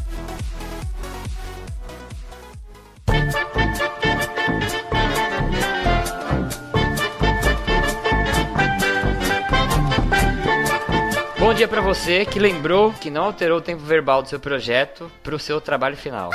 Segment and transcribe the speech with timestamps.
[11.39, 15.09] Bom dia para você que lembrou que não alterou o tempo verbal do seu projeto
[15.21, 16.31] para o seu trabalho final.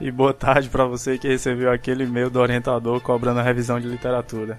[0.00, 3.86] E boa tarde pra você que recebeu aquele e-mail do orientador cobrando a revisão de
[3.86, 4.58] literatura.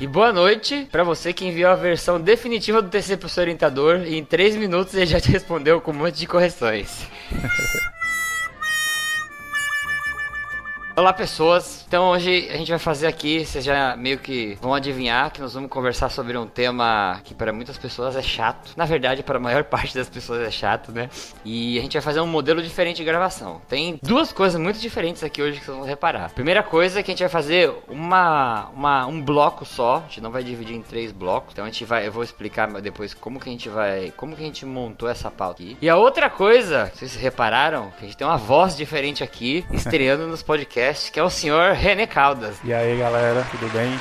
[0.00, 4.02] E boa noite para você que enviou a versão definitiva do TCC pro seu orientador
[4.06, 7.04] e em 3 minutos ele já te respondeu com um monte de correções.
[10.98, 15.30] Olá pessoas, então hoje a gente vai fazer aqui, vocês já meio que vão adivinhar
[15.30, 18.72] que nós vamos conversar sobre um tema que para muitas pessoas é chato.
[18.76, 21.08] Na verdade, para a maior parte das pessoas é chato, né?
[21.44, 23.62] E a gente vai fazer um modelo diferente de gravação.
[23.68, 26.30] Tem duas coisas muito diferentes aqui hoje que vocês vão reparar.
[26.30, 30.20] Primeira coisa é que a gente vai fazer uma, uma um bloco só, a gente
[30.20, 31.52] não vai dividir em três blocos.
[31.52, 34.42] Então a gente vai, eu vou explicar depois como que a gente vai, como que
[34.42, 35.76] a gente montou essa pauta aqui.
[35.80, 40.26] E a outra coisa, vocês repararam que a gente tem uma voz diferente aqui, estreando
[40.26, 42.56] nos podcasts, que é o senhor René Caldas.
[42.64, 43.98] E aí galera, tudo bem?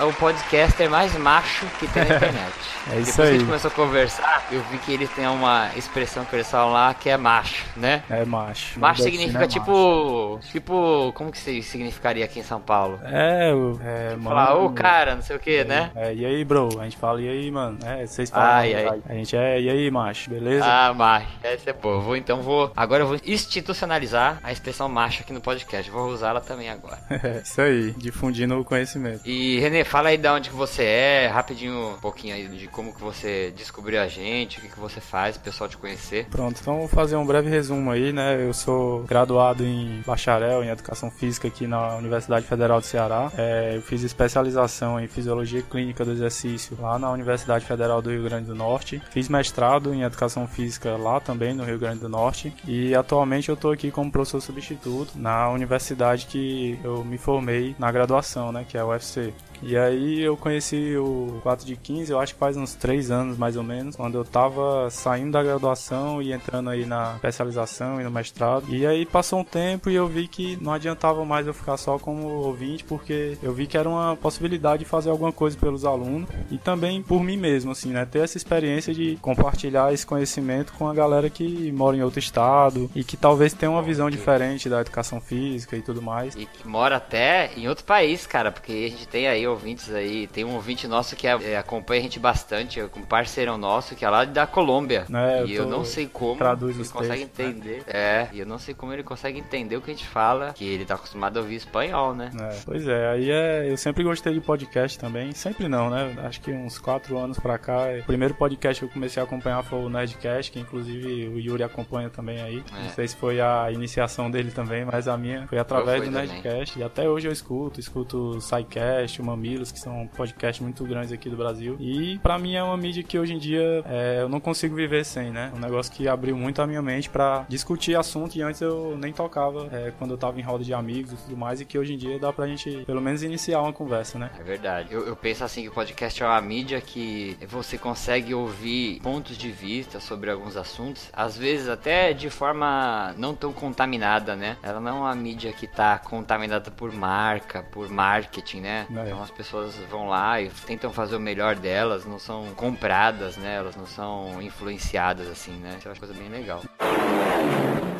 [0.00, 2.52] É o podcaster mais macho que tem na internet.
[2.92, 3.32] É isso Depois que a aí.
[3.38, 6.94] gente começou a conversar, eu vi que ele tem uma expressão que eles falam lá
[6.94, 8.02] que é macho, né?
[8.08, 8.78] É macho.
[8.78, 10.38] Macho significa é tipo.
[10.52, 11.12] Tipo.
[11.14, 13.00] Como que significaria aqui em São Paulo?
[13.04, 14.22] É, o- é, mano.
[14.24, 15.90] Falar, ô cara, não sei o que, né?
[15.94, 16.68] É, e aí, bro?
[16.80, 17.78] A gente fala, e aí, mano?
[17.84, 18.48] É, vocês falam.
[18.50, 18.88] Ai, né?
[18.90, 19.02] ai.
[19.08, 20.30] A gente é, e aí, macho?
[20.30, 20.64] Beleza?
[20.64, 21.26] Ah, macho.
[21.42, 22.00] Essa é boa.
[22.00, 22.70] Vou, então vou.
[22.76, 25.90] Agora eu vou institucionalizar a expressão macho aqui no podcast.
[25.90, 26.98] Vou usá-la também agora.
[27.26, 29.22] É, isso aí, difundindo o conhecimento.
[29.24, 32.92] E Renê, fala aí de onde que você é, rapidinho um pouquinho aí de como
[32.92, 36.26] que você descobriu a gente, o que, que você faz, o pessoal te conhecer.
[36.26, 38.42] Pronto, então vou fazer um breve resumo aí, né?
[38.42, 43.30] Eu sou graduado em bacharel em Educação Física aqui na Universidade Federal do Ceará.
[43.36, 48.22] É, eu fiz especialização em Fisiologia Clínica do Exercício lá na Universidade Federal do Rio
[48.24, 49.02] Grande do Norte.
[49.10, 52.52] Fiz mestrado em Educação Física lá também no Rio Grande do Norte.
[52.66, 57.90] E atualmente eu estou aqui como professor substituto na universidade que eu me formei na
[57.90, 58.64] graduação, né?
[58.68, 59.32] Que é a UFC.
[59.62, 63.38] E aí eu conheci o 4 de 15, eu acho que faz uns 3 anos
[63.38, 68.04] mais ou menos, quando eu tava saindo da graduação e entrando aí na especialização e
[68.04, 68.66] no mestrado.
[68.68, 71.98] E aí passou um tempo e eu vi que não adiantava mais eu ficar só
[71.98, 76.28] como ouvinte, porque eu vi que era uma possibilidade de fazer alguma coisa pelos alunos
[76.50, 78.04] e também por mim mesmo, assim, né?
[78.04, 82.90] Ter essa experiência de compartilhar esse conhecimento com a galera que mora em outro estado
[82.94, 86.34] e que talvez tenha uma visão diferente da educação física e tudo mais.
[86.34, 90.26] E que mora até em outro país, cara, porque a gente tem aí ouvintes aí,
[90.26, 93.94] tem um ouvinte nosso que é- é, acompanha a gente bastante, é um parceirão nosso
[93.94, 95.06] que é lá da Colômbia.
[95.12, 97.50] É, eu e eu não sei como traduz ele consegue textos, né?
[97.50, 97.82] entender.
[97.86, 100.64] É, e eu não sei como ele consegue entender o que a gente fala, que
[100.64, 102.30] ele tá acostumado a ouvir espanhol, né?
[102.40, 106.14] É, pois é, aí é, eu sempre gostei de podcast também, sempre não, né?
[106.24, 109.62] Acho que uns quatro anos pra cá, o primeiro podcast que eu comecei a acompanhar
[109.62, 112.62] foi o Nerdcast, que inclusive o Yuri acompanha também aí.
[112.78, 112.82] É.
[112.84, 116.26] Não sei se foi a iniciação dele também, mas a minha foi através do também.
[116.28, 116.78] Nerdcast.
[116.78, 121.12] E até hoje eu escuto, escuto o SciCast, o Mamilos, que são podcasts muito grandes
[121.12, 121.76] aqui do Brasil.
[121.78, 125.04] E pra mim é uma mídia que hoje em dia é, eu não consigo viver
[125.04, 125.52] sem, né?
[125.54, 129.12] Um negócio que abriu muito a minha mente pra discutir assunto e antes eu nem
[129.12, 131.94] tocava é, quando eu tava em roda de amigos e tudo mais, e que hoje
[131.94, 134.30] em dia dá pra gente pelo menos iniciar uma conversa, né?
[134.38, 134.88] É verdade.
[134.92, 139.36] Eu, eu penso assim que o podcast é uma mídia que você consegue ouvir pontos
[139.36, 144.56] de vista sobre alguns assuntos, às vezes até de forma não tão contaminada, né?
[144.62, 148.86] Ela não é uma mídia que tá contaminada por marca, por marketing, né?
[148.90, 149.06] É.
[149.06, 153.56] Então as pessoas vão lá e tentam fazer o melhor delas, não são compradas, né?
[153.56, 155.76] Elas não são influenciadas assim, né?
[155.78, 156.62] Isso é uma coisa bem legal.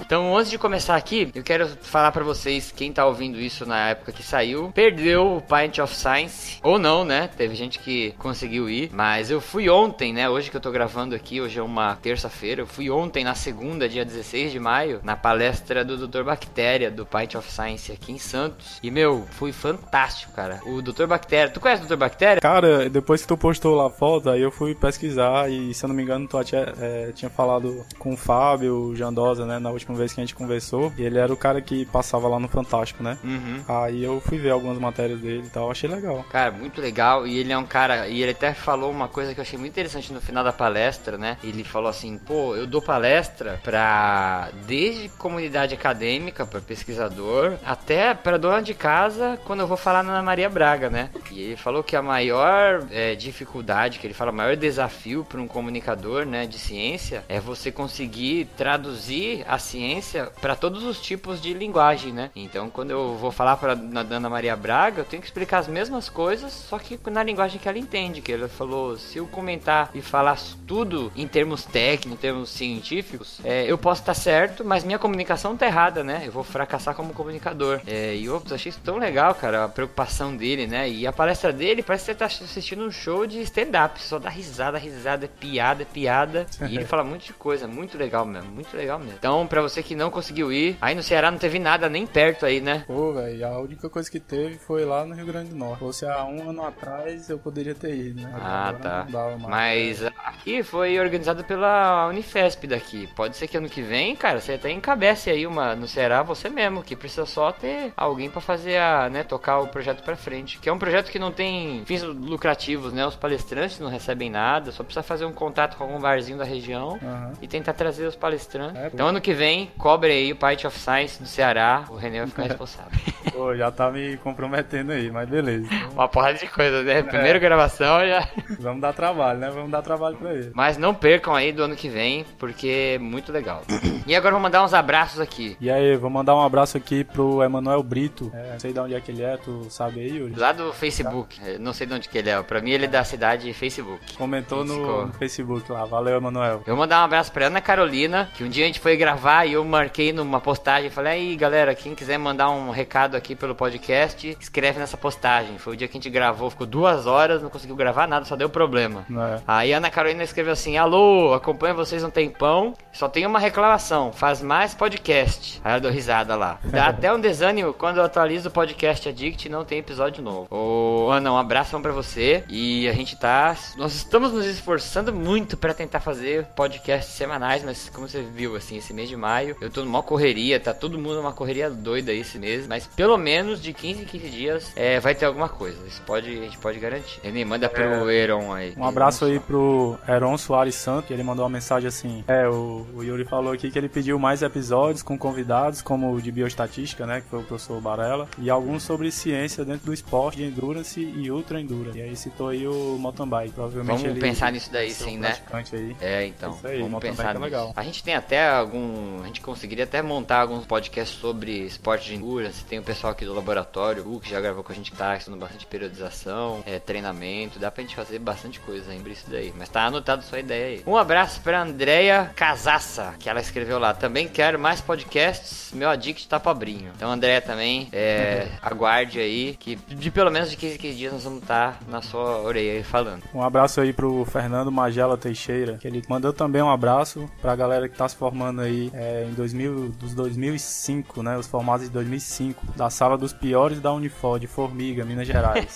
[0.06, 3.88] Então, antes de começar aqui, eu quero falar pra vocês, quem tá ouvindo isso na
[3.88, 7.28] época que saiu, perdeu o Pint of Science, ou não, né?
[7.36, 10.30] Teve gente que conseguiu ir, mas eu fui ontem, né?
[10.30, 13.88] Hoje que eu tô gravando aqui, hoje é uma terça-feira, eu fui ontem, na segunda,
[13.88, 16.22] dia 16 de maio, na palestra do Dr.
[16.22, 18.78] Bactéria, do Pint of Science aqui em Santos.
[18.80, 20.60] E, meu, foi fantástico, cara.
[20.66, 21.06] O Dr.
[21.06, 21.15] Bactéria,
[21.52, 21.96] tu conhece o Dr.
[21.96, 22.40] Bactéria?
[22.40, 25.88] Cara, depois que tu postou lá a foto, aí eu fui pesquisar e, se eu
[25.88, 29.96] não me engano, tu tinha, é, tinha falado com o Fábio Jandosa, né, na última
[29.96, 30.92] vez que a gente conversou.
[30.96, 33.18] E ele era o cara que passava lá no Fantástico, né?
[33.22, 33.62] Uhum.
[33.68, 36.24] Aí eu fui ver algumas matérias dele e tal, achei legal.
[36.30, 37.26] Cara, muito legal.
[37.26, 38.08] E ele é um cara.
[38.08, 41.18] E ele até falou uma coisa que eu achei muito interessante no final da palestra,
[41.18, 41.36] né?
[41.42, 44.48] Ele falou assim: pô, eu dou palestra pra.
[44.66, 50.12] desde comunidade acadêmica, pra pesquisador, até pra dona de casa quando eu vou falar na
[50.12, 51.05] Ana Maria Braga, né?
[51.30, 55.40] E ele falou que a maior é, dificuldade, que ele fala, o maior desafio para
[55.40, 61.40] um comunicador, né, de ciência é você conseguir traduzir a ciência para todos os tipos
[61.40, 62.30] de linguagem, né?
[62.34, 65.68] Então, quando eu vou falar para a Ana Maria Braga, eu tenho que explicar as
[65.68, 69.90] mesmas coisas, só que na linguagem que ela entende, que ele falou, se eu comentar
[69.94, 74.84] e falar tudo em termos técnicos, em termos científicos, é, eu posso estar certo, mas
[74.84, 76.22] minha comunicação tá errada, né?
[76.24, 77.80] Eu vou fracassar como comunicador.
[77.86, 80.88] É, e eu achei isso tão legal, cara, a preocupação dele, né?
[80.88, 84.30] E a palestra dele parece que você tá assistindo um show de stand-up, só dá
[84.30, 86.46] risada, risada, é piada, é piada.
[86.68, 89.14] e ele fala um monte de coisa, muito legal mesmo, muito legal mesmo.
[89.18, 92.46] Então, pra você que não conseguiu ir, aí no Ceará não teve nada nem perto
[92.46, 92.84] aí, né?
[92.86, 95.74] Pô, velho, a única coisa que teve foi lá no Rio Grande do Norte.
[95.78, 98.30] Se fosse há um ano atrás, eu poderia ter ido, né?
[98.40, 99.02] Ah, Agora tá.
[99.10, 99.48] dava mais.
[99.48, 103.08] Mas aqui foi organizado pela Unifesp daqui.
[103.16, 106.48] Pode ser que ano que vem, cara, você até encabece aí uma no Ceará você
[106.48, 110.58] mesmo, que precisa só ter alguém pra fazer a, né, tocar o projeto pra frente.
[110.58, 113.06] Que é um projeto que não tem fins lucrativos, né?
[113.06, 116.98] Os palestrantes não recebem nada, só precisa fazer um contato com algum barzinho da região
[117.02, 117.32] Aham.
[117.40, 118.80] e tentar trazer os palestrantes.
[118.80, 122.18] É, então ano que vem, cobre aí o Part of Science do Ceará, o René
[122.18, 122.98] vai ficar responsável.
[123.32, 125.68] Pô, já tá me comprometendo aí, mas beleza.
[125.92, 127.02] Uma porrada de coisa, né?
[127.02, 128.28] Primeira gravação já.
[128.60, 129.50] vamos dar trabalho, né?
[129.50, 130.50] Vamos dar trabalho pra ele.
[130.54, 133.62] Mas não percam aí do ano que vem, porque é muito legal.
[134.06, 135.56] e agora vou mandar uns abraços aqui.
[135.60, 138.30] E aí, vou mandar um abraço aqui pro Emanuel Brito.
[138.34, 140.34] É, não sei de onde é que ele é, tu sabe aí, Yuri?
[140.36, 142.42] Lá do Facebook, Eu não sei de onde que ele é.
[142.42, 144.16] Pra mim ele é da cidade Facebook.
[144.16, 145.84] Comentou no, no Facebook lá.
[145.84, 146.62] Valeu, Emanuel.
[146.66, 149.44] Eu vou mandar um abraço pra Ana Carolina, que um dia a gente foi gravar
[149.46, 150.90] e eu marquei numa postagem.
[150.90, 155.58] Falei, aí galera, quem quiser mandar um recado aqui pelo podcast, escreve nessa postagem.
[155.58, 158.36] Foi o dia que a gente gravou, ficou duas horas, não conseguiu gravar nada, só
[158.36, 159.04] deu problema.
[159.10, 159.40] É.
[159.46, 162.74] Aí a Ana Carolina escreveu assim: Alô, acompanho vocês um tempão.
[162.92, 165.60] Só tem uma reclamação: faz mais podcast.
[165.64, 166.58] Aí eu dou risada lá.
[166.64, 170.46] Dá até um desânimo quando eu atualizo o podcast Addict e não tem episódio novo.
[170.56, 172.42] Ô, Ana, um abração pra você.
[172.48, 173.54] E a gente tá.
[173.76, 178.78] Nós estamos nos esforçando muito pra tentar fazer podcasts semanais, mas como você viu, assim,
[178.78, 182.20] esse mês de maio, eu tô numa correria, tá todo mundo numa correria doida aí
[182.20, 182.66] esse mês.
[182.66, 185.76] Mas pelo menos de 15 em 15 dias é, vai ter alguma coisa.
[185.86, 187.20] Isso pode, a gente pode garantir.
[187.22, 188.72] Ele manda pro Heron aí.
[188.76, 192.24] Um abraço aí pro Heron Soares Santos, que ele mandou uma mensagem assim.
[192.26, 196.20] É, o, o Yuri falou aqui que ele pediu mais episódios com convidados, como o
[196.20, 197.20] de bioestatística, né?
[197.20, 201.60] Que foi o professor Barella, e alguns sobre ciência dentro do esporte endurance e ultra
[201.60, 201.98] endurance.
[201.98, 203.52] E aí citou aí o mountain bike.
[203.52, 205.36] Provavelmente Vamos pensar nisso daí sim, né?
[205.72, 205.96] Aí.
[206.00, 206.54] É, então.
[206.54, 207.72] Isso aí, vamos pensar é legal.
[207.76, 209.22] A gente tem até algum.
[209.22, 212.64] A gente conseguiria até montar alguns podcasts sobre esporte de endurance.
[212.64, 215.16] Tem o pessoal aqui do laboratório, o que já gravou com a gente que tá
[215.16, 217.58] estudando bastante periodização, é, treinamento.
[217.58, 219.52] Dá pra gente fazer bastante coisa, lembra isso daí.
[219.56, 220.82] Mas tá anotado sua ideia aí.
[220.86, 223.94] Um abraço pra Andrea Casassa, que ela escreveu lá.
[223.94, 225.72] Também quero mais podcasts.
[225.72, 226.92] Meu addict tá pobrinho.
[226.96, 229.56] Então, Andrea também, é, aguarde aí.
[229.58, 232.72] Que de pelo menos de 15 em 15 dias nós vamos estar na sua orelha
[232.72, 233.22] aí falando.
[233.34, 237.88] Um abraço aí pro Fernando Magela Teixeira, que ele mandou também um abraço pra galera
[237.88, 241.36] que tá se formando aí é, em 2000, dos 2005, né?
[241.38, 245.74] Os formados de 2005, da sala dos piores da Unifor, de Formiga, Minas Gerais.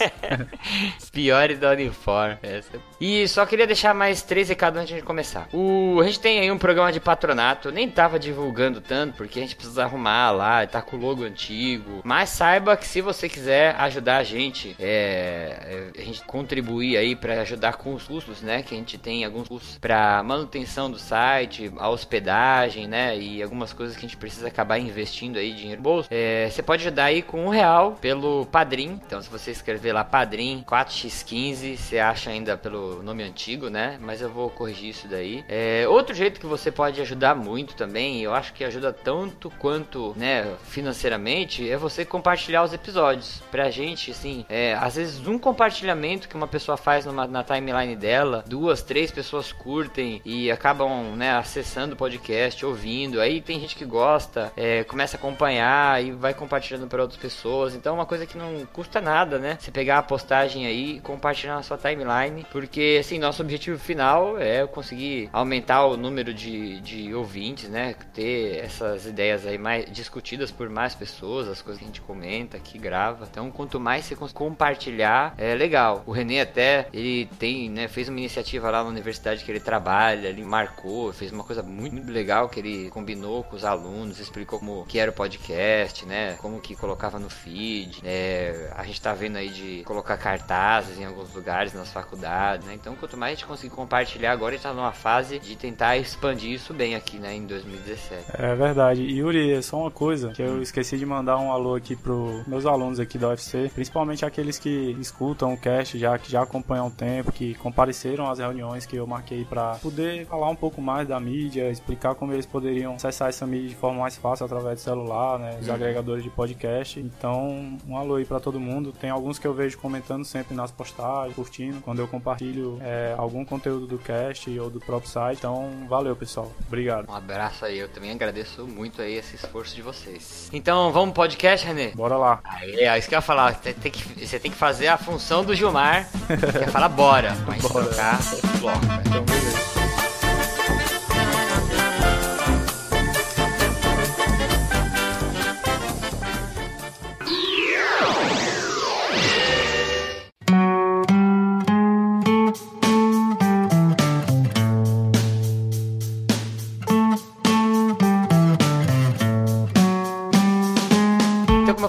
[0.99, 2.37] Os piores da Uniform.
[2.43, 2.79] Essa.
[3.01, 5.49] E só queria deixar mais três recados antes de começar.
[5.53, 9.43] O, a gente tem aí um programa de patronato, nem tava divulgando tanto, porque a
[9.43, 12.01] gente precisa arrumar lá, tá com o logo antigo.
[12.05, 17.15] Mas saiba que se você quiser ajudar a gente, é, é, a gente contribuir aí
[17.15, 18.63] pra ajudar com os custos, né?
[18.63, 23.19] Que a gente tem alguns custos pra manutenção do site, a hospedagem, né?
[23.19, 26.09] E algumas coisas que a gente precisa acabar investindo aí dinheiro no bolso.
[26.11, 29.01] É, você pode ajudar aí com um real pelo Padrim.
[29.05, 33.99] Então, se você escrever lá Padrim 4x15, você acha ainda pelo nome antigo, né?
[34.01, 35.45] Mas eu vou corrigir isso daí.
[35.49, 40.15] É, outro jeito que você pode ajudar muito também, eu acho que ajuda tanto quanto,
[40.17, 43.43] né, financeiramente, é você compartilhar os episódios.
[43.51, 47.97] Pra gente, assim, é, às vezes um compartilhamento que uma pessoa faz numa, na timeline
[47.97, 53.21] dela, duas, três pessoas curtem e acabam, né, acessando o podcast, ouvindo.
[53.21, 57.75] Aí tem gente que gosta, é, começa a acompanhar e vai compartilhando para outras pessoas.
[57.75, 59.57] Então é uma coisa que não custa nada, né?
[59.61, 62.47] Você pegar a postagem aí e compartilhar na sua timeline.
[62.51, 67.95] Porque, assim, nosso objetivo final é conseguir aumentar o número de, de ouvintes, né?
[68.15, 72.57] Ter essas ideias aí mais discutidas por mais pessoas, as coisas que a gente comenta
[72.57, 73.27] aqui, grava.
[73.31, 76.03] Então, quanto mais você cons- compartilhar, é legal.
[76.07, 80.29] O Renê até, ele tem, né, fez uma iniciativa lá na universidade que ele trabalha,
[80.29, 84.85] ele marcou, fez uma coisa muito, legal que ele combinou com os alunos, explicou como
[84.87, 86.37] que era o podcast, né?
[86.41, 88.01] Como que colocava no feed.
[88.05, 92.75] É, a gente tá vendo aí de colocar cartazes em alguns lugares nas faculdades, né?
[92.75, 95.97] Então, quanto mais a gente conseguir compartilhar agora, a gente tá numa fase de tentar
[95.97, 97.35] expandir isso bem aqui, né?
[97.35, 98.25] Em 2017.
[98.35, 99.03] É verdade.
[99.03, 102.99] Yuri, só uma coisa que eu esqueci de mandar um alô aqui pro meus alunos
[102.99, 107.33] aqui da UFC, principalmente aqueles que escutam o cast já, que já acompanham o tempo,
[107.33, 111.71] que compareceram às reuniões que eu marquei para poder falar um pouco mais da mídia,
[111.71, 115.59] explicar como eles poderiam acessar essa mídia de forma mais fácil através do celular, né?
[115.61, 115.75] Os uhum.
[115.75, 117.01] agregadores de podcast.
[117.01, 118.93] Então, um alô aí para todo mundo.
[118.93, 123.45] Tem alguns que eu vejo comentando sempre nas postagens, curtindo, quando eu compartilho é, algum
[123.45, 125.39] conteúdo do cast ou do próprio site.
[125.39, 126.51] Então, valeu, pessoal.
[126.67, 127.11] Obrigado.
[127.11, 127.79] Um abraço aí.
[127.79, 130.49] Eu também agradeço muito aí esse esforço de vocês.
[130.53, 131.93] Então, vamos pro podcast, René?
[131.95, 132.41] Bora lá.
[132.45, 133.55] Aí, é isso que eu ia falar.
[133.55, 137.37] Você tem que, você tem que fazer a função do Gilmar, que é falar bora,
[137.47, 137.87] mas bora.
[137.87, 138.19] trocar
[138.59, 138.81] bloco.
[139.07, 139.80] Então, beleza.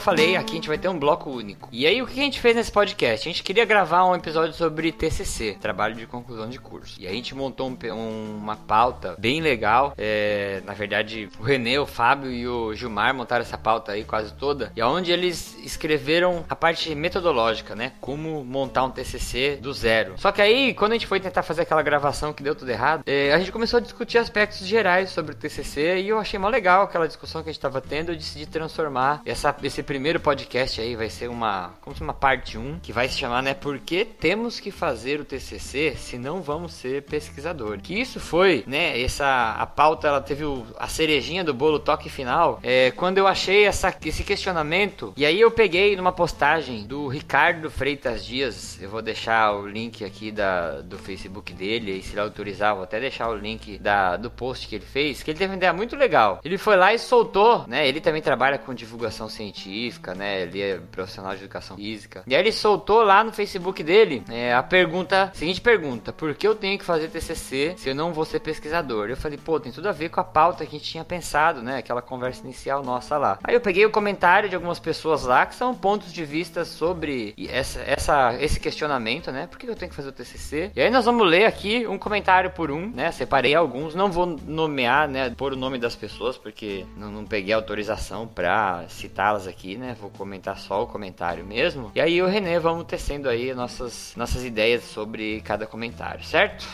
[0.01, 1.69] Falei, aqui a gente vai ter um bloco único.
[1.71, 3.27] E aí, o que a gente fez nesse podcast?
[3.27, 6.95] A gente queria gravar um episódio sobre TCC, Trabalho de Conclusão de Curso.
[6.99, 9.93] E a gente montou um, um, uma pauta bem legal.
[9.97, 14.33] É, na verdade, o Renê, o Fábio e o Gilmar montaram essa pauta aí quase
[14.33, 14.71] toda.
[14.75, 17.93] E onde eles escreveram a parte metodológica, né?
[18.01, 20.15] Como montar um TCC do zero.
[20.17, 23.03] Só que aí, quando a gente foi tentar fazer aquela gravação que deu tudo errado,
[23.05, 26.49] é, a gente começou a discutir aspectos gerais sobre o TCC e eu achei mó
[26.49, 28.11] legal aquela discussão que a gente estava tendo.
[28.11, 32.57] Eu decidi transformar essa, esse primeiro podcast aí vai ser uma, como se uma parte
[32.57, 36.41] 1, que vai se chamar, né, Por que temos que fazer o TCC se não
[36.41, 37.77] vamos ser pesquisador?
[37.79, 42.09] Que isso foi, né, essa a pauta ela teve o, a cerejinha do bolo toque
[42.09, 47.09] final, é, quando eu achei essa, esse questionamento, e aí eu peguei numa postagem do
[47.09, 52.13] Ricardo Freitas Dias, eu vou deixar o link aqui da, do Facebook dele, e se
[52.13, 55.37] ele autorizar, vou até deixar o link da, do post que ele fez, que ele
[55.37, 56.39] teve uma ideia muito legal.
[56.45, 59.80] Ele foi lá e soltou, né, ele também trabalha com divulgação científica,
[60.15, 60.41] né?
[60.41, 62.23] Ele é profissional de educação física.
[62.27, 66.47] E aí ele soltou lá no Facebook dele é, a pergunta, seguinte pergunta: por que
[66.47, 69.09] eu tenho que fazer TCC se eu não vou ser pesquisador?
[69.09, 71.61] Eu falei, pô, tem tudo a ver com a pauta que a gente tinha pensado,
[71.61, 71.77] né?
[71.77, 73.39] Aquela conversa inicial nossa lá.
[73.43, 77.33] Aí eu peguei o comentário de algumas pessoas lá que são pontos de vista sobre
[77.49, 79.47] essa, essa, esse questionamento, né?
[79.47, 80.71] Por que eu tenho que fazer o TCC?
[80.75, 83.11] E aí nós vamos ler aqui um comentário por um, né?
[83.11, 85.29] Separei alguns, não vou nomear, né?
[85.29, 89.95] Pôr o nome das pessoas porque não, não peguei autorização para citá-las aqui aqui, né?
[89.99, 91.91] Vou comentar só o comentário mesmo.
[91.95, 96.65] E aí o René vamos tecendo aí nossas, nossas ideias sobre cada comentário, certo?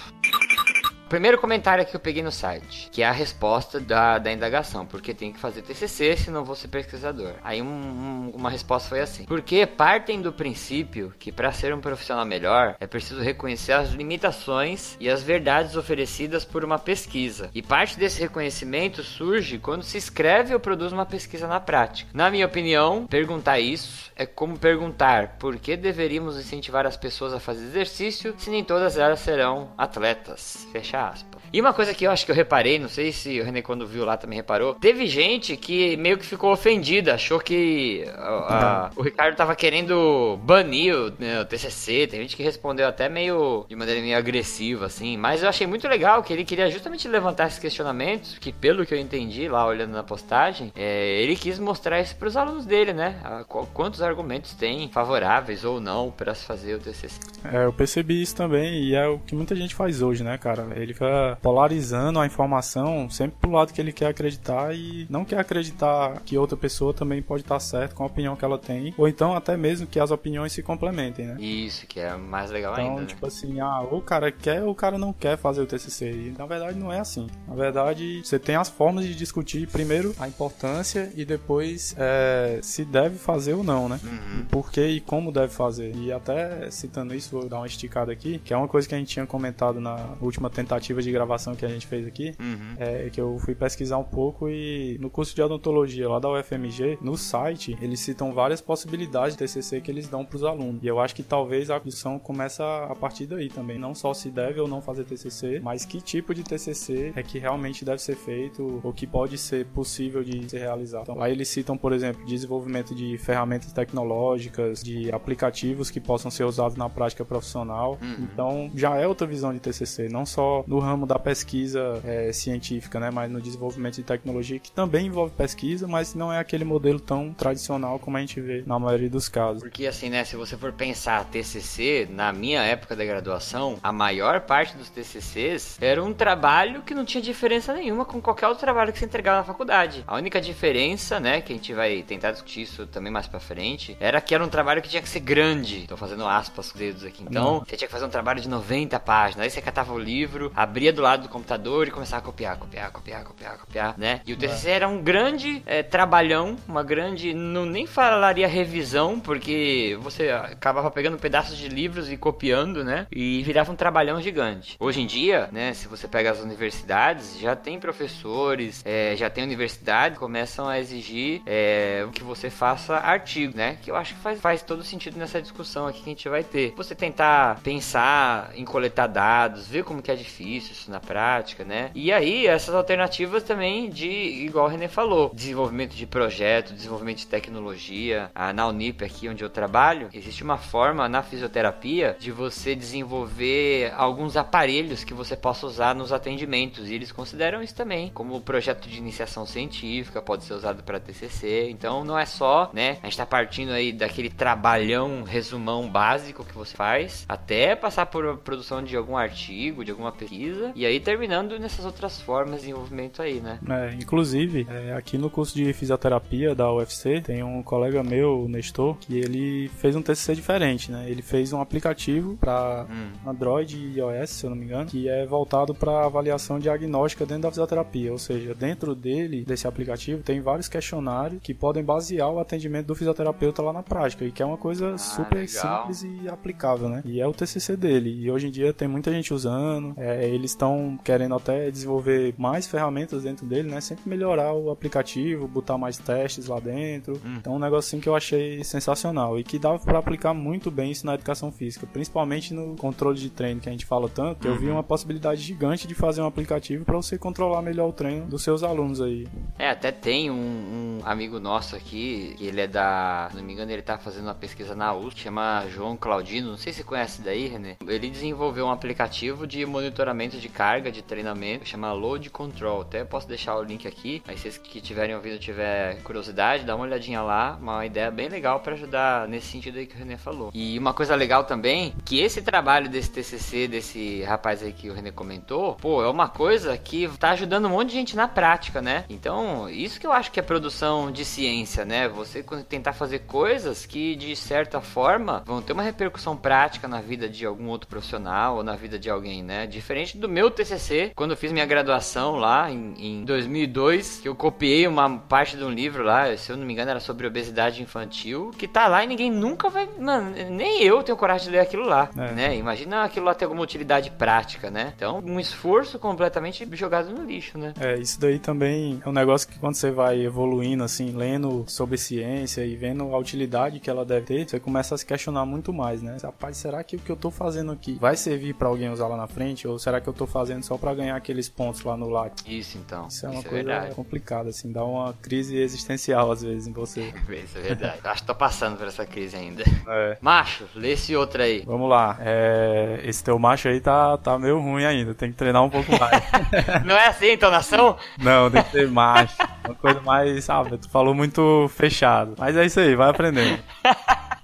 [1.10, 5.14] Primeiro comentário que eu peguei no site, que é a resposta da, da indagação, porque
[5.14, 7.36] tem que fazer TCC se não vou ser pesquisador.
[7.44, 11.80] Aí um, um, uma resposta foi assim: porque partem do princípio que para ser um
[11.80, 17.50] profissional melhor é preciso reconhecer as limitações e as verdades oferecidas por uma pesquisa.
[17.56, 22.10] E parte desse reconhecimento surge quando se escreve ou produz uma pesquisa na prática.
[22.14, 27.40] Na minha opinião, perguntar isso é como perguntar por que deveríamos incentivar as pessoas a
[27.40, 30.68] fazer exercício se nem todas elas serão atletas.
[30.74, 31.37] Fechar fecha aspas.
[31.52, 33.88] E uma coisa que eu acho que eu reparei, não sei se o René quando
[33.88, 38.92] viu lá também reparou, teve gente que meio que ficou ofendida, achou que a, a,
[38.96, 43.66] o Ricardo tava querendo banir o, né, o, TCC, tem gente que respondeu até meio
[43.68, 47.48] de maneira meio agressiva assim, mas eu achei muito legal que ele queria justamente levantar
[47.48, 52.00] esses questionamentos, que pelo que eu entendi lá olhando na postagem, é, ele quis mostrar
[52.02, 53.20] isso para os alunos dele, né?
[53.24, 57.20] A, quantos argumentos tem favoráveis ou não para se fazer o TCC.
[57.44, 60.68] É, eu percebi isso também e é o que muita gente faz hoje, né, cara?
[60.76, 65.40] Ele fica polarizando a informação sempre pro lado que ele quer acreditar e não quer
[65.40, 69.08] acreditar que outra pessoa também pode estar certo com a opinião que ela tem, ou
[69.08, 71.38] então até mesmo que as opiniões se complementem, né?
[71.40, 72.96] Isso, que é mais legal então, ainda.
[72.96, 73.28] Então, tipo né?
[73.30, 76.12] assim, ah, ou o cara quer ou o cara não quer fazer o TCC.
[76.12, 77.28] E na verdade não é assim.
[77.48, 82.84] Na verdade, você tem as formas de discutir primeiro a importância e depois é, se
[82.84, 84.02] deve fazer ou não, né?
[84.04, 84.46] Uhum.
[84.52, 85.96] Por que e como deve fazer.
[85.96, 88.98] E até citando isso, vou dar uma esticada aqui, que é uma coisa que a
[88.98, 92.76] gente tinha comentado na última tentativa de gravação que a gente fez aqui, uhum.
[92.78, 96.98] é que eu fui pesquisar um pouco e no curso de odontologia lá da UFMG,
[97.02, 100.84] no site, eles citam várias possibilidades de TCC que eles dão para os alunos.
[100.84, 103.78] E eu acho que talvez a discussão começa a partir daí também.
[103.78, 107.40] Não só se deve ou não fazer TCC, mas que tipo de TCC é que
[107.40, 111.04] realmente deve ser feito ou que pode ser possível de ser realizado.
[111.04, 116.44] Então, lá eles citam, por exemplo, desenvolvimento de ferramentas tecnológicas, de aplicativos que possam ser
[116.44, 117.98] usados na prática profissional.
[118.02, 118.28] Uhum.
[118.32, 123.00] Então, já é outra visão de TCC, não só no ramo da pesquisa é, científica,
[123.00, 123.10] né?
[123.12, 127.34] Mas no desenvolvimento de tecnologia, que também envolve pesquisa, mas não é aquele modelo tão
[127.34, 129.62] tradicional como a gente vê na maioria dos casos.
[129.62, 134.42] Porque assim, né, se você for pensar TCC, na minha época da graduação, a maior
[134.42, 138.92] parte dos TCCs era um trabalho que não tinha diferença nenhuma com qualquer outro trabalho
[138.92, 140.04] que você entregava na faculdade.
[140.08, 143.96] A única diferença, né, que a gente vai tentar discutir isso também mais pra frente,
[144.00, 145.86] era que era um trabalho que tinha que ser grande.
[145.88, 147.24] Tô fazendo aspas com os dedos aqui.
[147.24, 149.44] Então, você tinha que fazer um trabalho de 90 páginas.
[149.44, 152.92] Aí você catava o livro, abria do lado do computador e começava a copiar, copiar,
[152.92, 154.22] copiar, copiar, copiar, né?
[154.26, 159.98] E o TCC era um grande é, trabalhão, uma grande, não nem falaria revisão, porque
[160.02, 163.08] você acabava pegando pedaços de livros e copiando, né?
[163.12, 164.76] E virava um trabalhão gigante.
[164.80, 169.44] Hoje em dia, né, se você pega as universidades, já tem professores, é, já tem
[169.44, 173.78] universidades que começam a exigir é, que você faça artigo, né?
[173.82, 176.44] Que eu acho que faz, faz todo sentido nessa discussão aqui que a gente vai
[176.44, 176.74] ter.
[176.76, 181.92] Você tentar pensar em coletar dados, ver como que é difícil isso na prática, né?
[181.94, 187.28] E aí, essas alternativas também de, igual o René falou, desenvolvimento de projeto, desenvolvimento de
[187.28, 188.32] tecnologia.
[188.34, 193.94] Ah, na Unip, aqui onde eu trabalho, existe uma forma na fisioterapia de você desenvolver
[193.96, 196.90] alguns aparelhos que você possa usar nos atendimentos.
[196.90, 201.70] E eles consideram isso também como projeto de iniciação científica, pode ser usado para TCC.
[201.70, 202.92] Então não é só, né?
[203.02, 208.28] A gente está partindo aí daquele trabalhão, resumão básico que você faz, até passar por
[208.28, 212.68] a produção de algum artigo, de alguma pesquisa, e aí terminando nessas outras formas de
[212.68, 213.60] desenvolvimento aí, né?
[213.70, 218.48] É, inclusive, é, aqui no curso de fisioterapia da UFC, tem um colega meu, o
[218.48, 221.06] Nestor, que ele fez um TCC diferente, né?
[221.10, 223.30] Ele fez um aplicativo para Hum.
[223.30, 227.44] Android e iOS, se eu não me engano, que é voltado para avaliação diagnóstica dentro
[227.44, 228.12] da fisioterapia.
[228.12, 232.96] Ou seja, dentro dele, desse aplicativo, tem vários questionários que podem basear o atendimento do
[232.96, 235.88] fisioterapeuta lá na prática, e que é uma coisa super legal.
[235.88, 237.02] simples e aplicável, né?
[237.06, 238.10] E é o TCC dele.
[238.22, 242.68] E hoje em dia tem muita gente usando, é, eles estão querendo até desenvolver mais
[242.68, 243.82] ferramentas dentro dele, né?
[243.82, 247.20] Sempre melhorar o aplicativo, botar mais testes lá dentro.
[247.38, 251.06] Então, um negocinho que eu achei sensacional e que dava para aplicar muito bem isso
[251.06, 254.42] na educação física, principalmente no controle de treino que a gente fala tanto.
[254.42, 257.94] que Eu vi uma possibilidade gigante de fazer um aplicativo para você controlar melhor o
[257.94, 259.28] treino dos seus alunos aí.
[259.58, 263.28] É, até tem um, um amigo nosso aqui, que ele é da.
[263.32, 266.50] Se não me engano, ele tá fazendo uma pesquisa na USP, chama João Claudino.
[266.50, 267.78] Não sei se você conhece daí, René.
[267.86, 272.82] Ele desenvolveu um aplicativo de monitoramento de carga, de treinamento, chama Load Control.
[272.82, 276.84] Até posso deixar o link aqui, mas vocês que estiverem ouvindo tiver curiosidade, dá uma
[276.84, 277.58] olhadinha lá.
[277.60, 280.52] Uma ideia bem legal para ajudar nesse sentido aí que o René falou.
[280.54, 284.94] E uma coisa legal também, que esse trabalho desse TCC, desse rapaz aí que o
[284.94, 288.82] René comentou, pô, é uma coisa que tá ajudando um monte de gente na prática,
[288.82, 289.06] né?
[289.10, 292.10] Então, isso que eu acho que é produção de ciência, né?
[292.10, 297.30] Você tentar fazer coisas que, de certa forma, vão ter uma repercussão prática na vida
[297.30, 299.66] de algum outro profissional ou na vida de alguém, né?
[299.66, 304.36] Diferente do meu TCC, quando eu fiz minha graduação lá em, em 2002, que eu
[304.36, 307.82] copiei uma parte de um livro lá, se eu não me engano era sobre obesidade
[307.82, 309.88] infantil, que tá lá e ninguém nunca vai...
[310.00, 312.32] Mano, nem eu tenho coragem de ler aquilo lá, É.
[312.34, 312.56] né?
[312.58, 314.94] Imagina aquilo lá ter alguma utilidade prática, né?
[314.96, 317.74] Então, um esforço completamente jogado no lixo, né?
[317.80, 321.98] É, isso daí também é um negócio que quando você vai evoluindo, assim, lendo sobre
[321.98, 325.72] ciência e vendo a utilidade que ela deve ter, você começa a se questionar muito
[325.72, 326.18] mais, né?
[326.22, 329.18] Rapaz, será que o que eu tô fazendo aqui vai servir pra alguém usar lá
[329.18, 329.68] na frente?
[329.68, 332.34] Ou será que eu tô fazendo só pra ganhar aqueles pontos lá no LAC?
[332.46, 333.08] Isso, então.
[333.08, 333.96] Isso é uma Isso é coisa verdade.
[333.96, 337.12] complicada, assim, dá uma crise existencial às vezes em você.
[337.28, 338.00] Isso é verdade.
[338.04, 339.64] Acho que tô passando por essa crise ainda.
[339.88, 340.18] É.
[340.22, 341.64] Macho, lê esse outro aí.
[341.66, 345.64] Vamos lá, é, esse teu macho aí tá, tá meio ruim ainda, tem que treinar
[345.64, 346.24] um pouco mais.
[346.86, 347.98] Não é assim a entonação?
[348.20, 349.36] Não, tem que ser macho.
[349.66, 352.36] Uma coisa mais, sabe, tu falou muito fechado.
[352.38, 353.60] Mas é isso aí, vai aprendendo.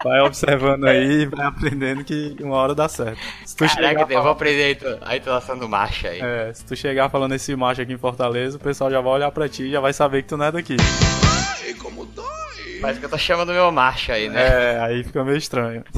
[0.04, 3.20] Vai observando aí, vai aprendendo que uma hora dá certo.
[3.46, 6.20] Se tu, Caraca, chegar, eu vou aprender a entonação do macho aí.
[6.22, 9.32] é, se tu chegar falando esse macho aqui em Fortaleza, o pessoal já vai olhar
[9.32, 10.78] pra ti e já vai saber que tu não é daqui.
[12.82, 14.76] Parece que eu tô chamando meu macho aí, né?
[14.76, 15.84] É, aí fica meio estranho.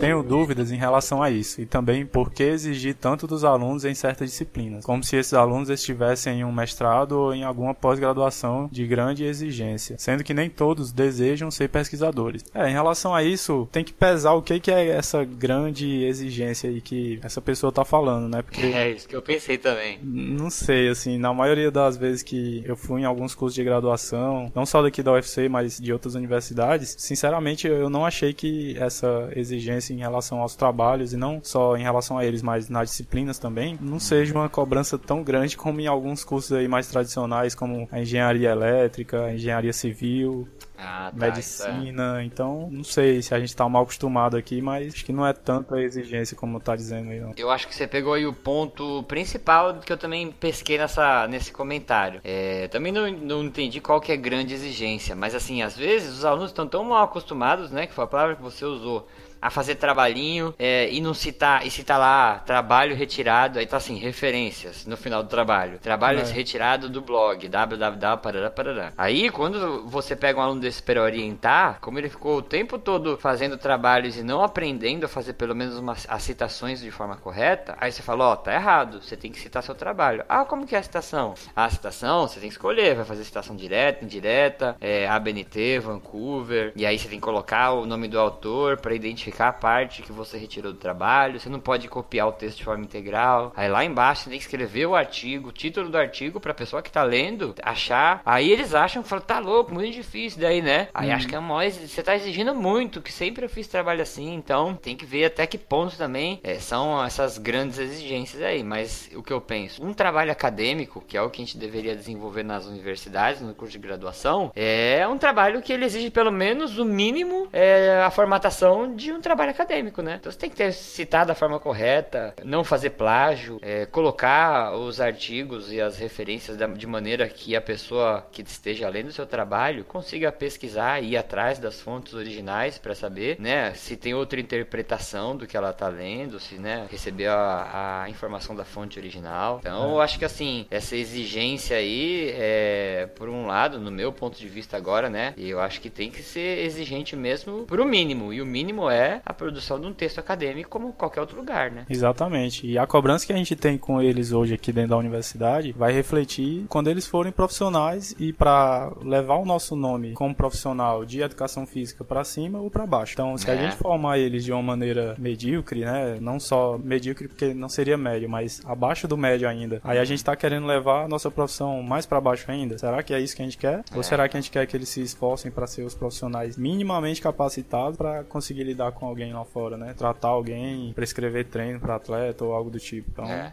[0.00, 3.94] Tenho dúvidas em relação a isso e também por que exigir tanto dos alunos em
[3.94, 8.86] certas disciplinas, como se esses alunos estivessem em um mestrado ou em alguma pós-graduação de
[8.86, 12.44] grande exigência, sendo que nem todos desejam ser pesquisadores.
[12.54, 16.70] É, em relação a isso, tem que pesar o que que é essa grande exigência
[16.70, 18.42] aí que essa pessoa tá falando, né?
[18.42, 19.98] Porque É isso que eu pensei também.
[20.02, 24.52] não sei, assim, na maioria das vezes que eu fui em alguns cursos de graduação,
[24.54, 29.30] não só daqui da UFC, mas de outras universidades, sinceramente eu não achei que essa
[29.34, 33.38] exigência em relação aos trabalhos, e não só em relação a eles, mas nas disciplinas
[33.38, 37.88] também, não seja uma cobrança tão grande como em alguns cursos aí mais tradicionais, como
[37.90, 40.48] a engenharia elétrica, a engenharia civil.
[40.80, 42.22] Ah, tá, medicina.
[42.22, 45.32] Então, não sei se a gente tá mal acostumado aqui, mas acho que não é
[45.32, 47.32] tanta exigência como tá dizendo aí, não.
[47.36, 51.50] Eu acho que você pegou aí o ponto principal que eu também pesquei nessa, nesse
[51.50, 52.20] comentário.
[52.22, 56.24] É, também não, não entendi qual que é grande exigência, mas assim, às vezes os
[56.24, 59.08] alunos estão tão mal acostumados, né, que foi a palavra que você usou,
[59.40, 63.96] a fazer trabalhinho é, e não citar e citar lá trabalho retirado, aí tá assim,
[63.98, 65.78] referências no final do trabalho.
[65.78, 66.24] Trabalho é.
[66.24, 68.18] retirado do blog, www.
[68.22, 68.92] Parará, parará.
[68.96, 73.16] Aí, quando você pega um aluno desse para orientar, como ele ficou o tempo todo
[73.16, 77.76] fazendo trabalhos e não aprendendo a fazer pelo menos umas, as citações de forma correta,
[77.80, 80.24] aí você fala, ó, oh, tá errado, você tem que citar seu trabalho.
[80.28, 81.34] Ah, como que é a citação?
[81.54, 86.84] A citação, você tem que escolher, vai fazer citação direta, indireta, é, ABNT, Vancouver, e
[86.84, 90.12] aí você tem que colocar o nome do autor para identificar identificar a parte que
[90.12, 93.52] você retirou do trabalho, você não pode copiar o texto de forma integral.
[93.56, 96.82] Aí lá embaixo você tem que escrever o artigo, o título do artigo pra pessoa
[96.82, 98.22] que tá lendo achar.
[98.24, 100.88] Aí eles acham que tá louco, muito difícil daí, né?
[100.94, 101.14] Aí hum.
[101.14, 104.74] acho que é mais, você tá exigindo muito, que sempre eu fiz trabalho assim, então
[104.74, 108.62] tem que ver até que ponto também é, são essas grandes exigências aí.
[108.62, 111.94] Mas o que eu penso, um trabalho acadêmico, que é o que a gente deveria
[111.94, 116.78] desenvolver nas universidades, no curso de graduação, é um trabalho que ele exige pelo menos
[116.78, 120.16] o mínimo é, a formatação de um trabalho acadêmico, né?
[120.18, 125.00] Então você tem que ter citado da forma correta, não fazer plágio, é, colocar os
[125.00, 129.84] artigos e as referências de maneira que a pessoa que esteja lendo o seu trabalho
[129.84, 135.36] consiga pesquisar e ir atrás das fontes originais para saber, né, se tem outra interpretação
[135.36, 139.58] do que ela está lendo, se, né, receber a, a, informação da fonte original.
[139.60, 139.92] Então, é.
[139.92, 144.48] eu acho que assim, essa exigência aí, é, por um lado, no meu ponto de
[144.48, 148.46] vista agora, né, eu acho que tem que ser exigente mesmo pro mínimo, e o
[148.46, 151.84] mínimo é a produção de um texto acadêmico como qualquer outro lugar, né?
[151.88, 152.66] Exatamente.
[152.66, 155.92] E a cobrança que a gente tem com eles hoje aqui dentro da universidade vai
[155.92, 161.66] refletir quando eles forem profissionais e para levar o nosso nome como profissional de educação
[161.66, 163.12] física para cima ou para baixo.
[163.14, 163.52] Então, se é.
[163.52, 167.96] a gente formar eles de uma maneira medíocre, né, não só medíocre porque não seria
[167.96, 171.82] médio, mas abaixo do médio ainda, aí a gente tá querendo levar a nossa profissão
[171.82, 172.78] mais para baixo ainda.
[172.78, 173.84] Será que é isso que a gente quer?
[173.92, 173.96] É.
[173.96, 177.20] Ou será que a gente quer que eles se esforcem para ser os profissionais minimamente
[177.20, 179.94] capacitados para conseguir lidar com alguém lá fora, né?
[179.96, 183.10] Tratar alguém, prescrever treino para atleta ou algo do tipo.
[183.10, 183.24] Então...
[183.26, 183.52] É.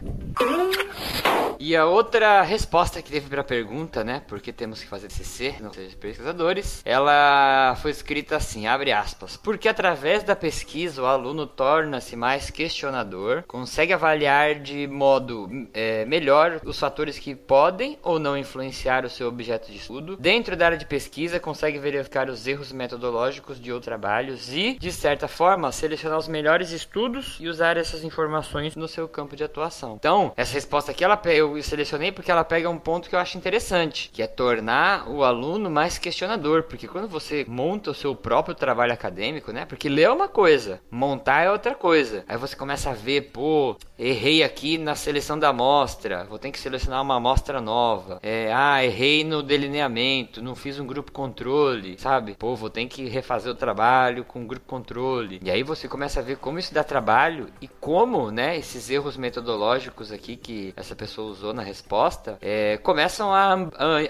[1.58, 4.22] E a outra resposta que teve para a pergunta, né?
[4.28, 9.36] Porque temos que fazer CC, não seja pesquisadores, ela foi escrita assim, abre aspas.
[9.36, 16.60] Porque através da pesquisa o aluno torna-se mais questionador, consegue avaliar de modo é, melhor
[16.64, 20.16] os fatores que podem ou não influenciar o seu objeto de estudo.
[20.16, 24.92] Dentro da área de pesquisa, consegue verificar os erros metodológicos de outros trabalhos e, de
[24.92, 29.96] certa forma, selecionar os melhores estudos e usar essas informações no seu campo de atuação.
[29.96, 33.36] Então, essa resposta aqui ela eu selecionei porque ela pega um ponto que eu acho
[33.36, 38.54] interessante, que é tornar o aluno mais questionador, porque quando você monta o seu próprio
[38.54, 39.66] trabalho acadêmico, né?
[39.66, 42.24] Porque ler é uma coisa, montar é outra coisa.
[42.28, 46.58] Aí você começa a ver, pô, errei aqui na seleção da amostra, vou ter que
[46.58, 48.20] selecionar uma amostra nova.
[48.22, 52.34] É, ah, errei no delineamento, não fiz um grupo controle, sabe?
[52.38, 55.25] Pô, vou ter que refazer o trabalho com um grupo controle.
[55.42, 59.16] E aí você começa a ver como isso dá trabalho e como, né, esses erros
[59.16, 63.54] metodológicos aqui que essa pessoa usou na resposta, é, começam a,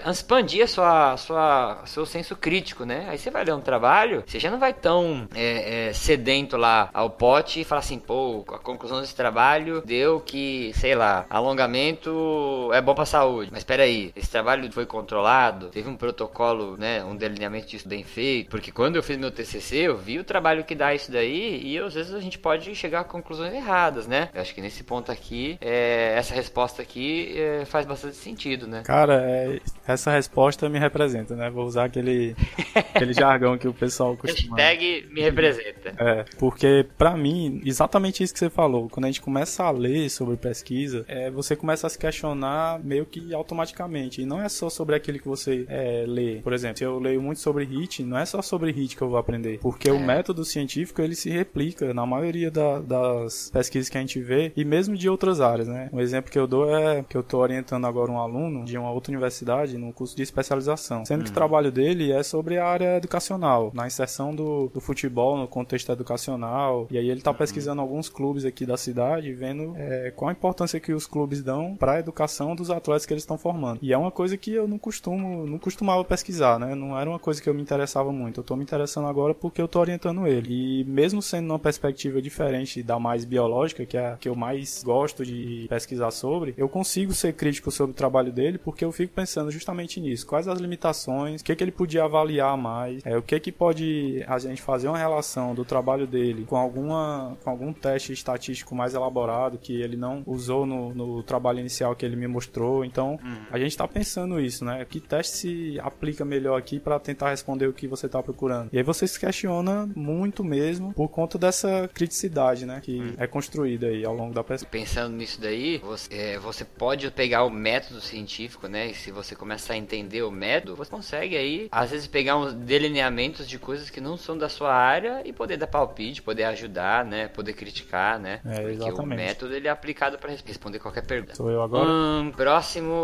[0.05, 3.07] a, expandir a sua, sua, seu senso crítico, né?
[3.09, 6.89] Aí você vai ler um trabalho, você já não vai tão é, é, sedento lá
[6.93, 12.69] ao pote e falar assim, pô, a conclusão desse trabalho deu que, sei lá, alongamento
[12.73, 13.49] é bom pra saúde.
[13.51, 18.03] Mas espera aí, esse trabalho foi controlado, teve um protocolo, né, um delineamento disso bem
[18.03, 21.61] feito, porque quando eu fiz meu TCC, eu vi o trabalho que dá isso daí
[21.63, 24.29] e às vezes a gente pode chegar a conclusões erradas, né?
[24.33, 28.83] Eu acho que nesse ponto aqui, é, essa resposta aqui é, faz bastante sentido, né?
[28.85, 31.49] Cara, é, essa resposta me representa, né?
[31.49, 32.35] Vou usar aquele,
[32.75, 34.57] aquele jargão que o pessoal costuma...
[34.57, 35.93] Hashtag me representa.
[35.97, 40.09] É, porque para mim, exatamente isso que você falou, quando a gente começa a ler
[40.09, 44.69] sobre pesquisa, é, você começa a se questionar meio que automaticamente, e não é só
[44.69, 46.35] sobre aquilo que você é, lê.
[46.41, 49.09] Por exemplo, se eu leio muito sobre HIT, não é só sobre HIT que eu
[49.09, 49.93] vou aprender, porque é.
[49.93, 54.51] o método científico, ele se replica na maioria da, das pesquisas que a gente vê,
[54.55, 55.89] e mesmo de outras áreas, né?
[55.91, 58.91] Um exemplo que eu dou é que eu estou orientando agora um aluno de uma
[58.91, 61.35] outra universidade no curso de especialização, sendo que o uhum.
[61.35, 66.87] trabalho dele é sobre a área educacional, na inserção do, do futebol no contexto educacional,
[66.89, 67.37] e aí ele está uhum.
[67.37, 71.75] pesquisando alguns clubes aqui da cidade, vendo é, qual a importância que os clubes dão
[71.75, 73.79] para a educação dos atletas que eles estão formando.
[73.81, 76.75] E é uma coisa que eu não costumo, não costumava pesquisar, né?
[76.75, 78.39] Não era uma coisa que eu me interessava muito.
[78.39, 80.76] Eu estou me interessando agora porque eu estou orientando ele.
[80.76, 84.83] E mesmo sendo uma perspectiva diferente da mais biológica, que é a que eu mais
[84.83, 89.13] gosto de pesquisar sobre, eu consigo ser crítico sobre o trabalho dele porque eu fico
[89.13, 90.25] pensando justamente nisso.
[90.25, 94.23] Quais as limitações, o que, que ele podia avaliar mais, é, o que, que pode
[94.27, 98.93] a gente fazer uma relação do trabalho dele com, alguma, com algum teste estatístico mais
[98.93, 102.83] elaborado que ele não usou no, no trabalho inicial que ele me mostrou.
[102.83, 103.37] Então, uhum.
[103.51, 104.85] a gente está pensando isso, né?
[104.85, 108.69] Que teste se aplica melhor aqui para tentar responder o que você está procurando.
[108.73, 112.81] E aí você se questiona muito mesmo por conta dessa criticidade, né?
[112.81, 113.13] Que uhum.
[113.17, 114.69] é construída aí ao longo da pesquisa.
[114.69, 118.87] Pensando nisso daí, você, é, você pode pegar o método científico, né?
[118.87, 122.53] E se você começar a entender o método, você consegue aí, às vezes, pegar uns
[122.53, 127.05] delineamentos de coisas que não são da sua área e poder dar palpite, poder ajudar,
[127.05, 127.27] né?
[127.27, 128.39] Poder criticar, né?
[128.45, 129.01] É, Porque exatamente.
[129.01, 131.35] o método ele é aplicado para responder qualquer pergunta.
[131.35, 131.89] Sou eu agora?
[131.89, 133.03] Hum, próximo.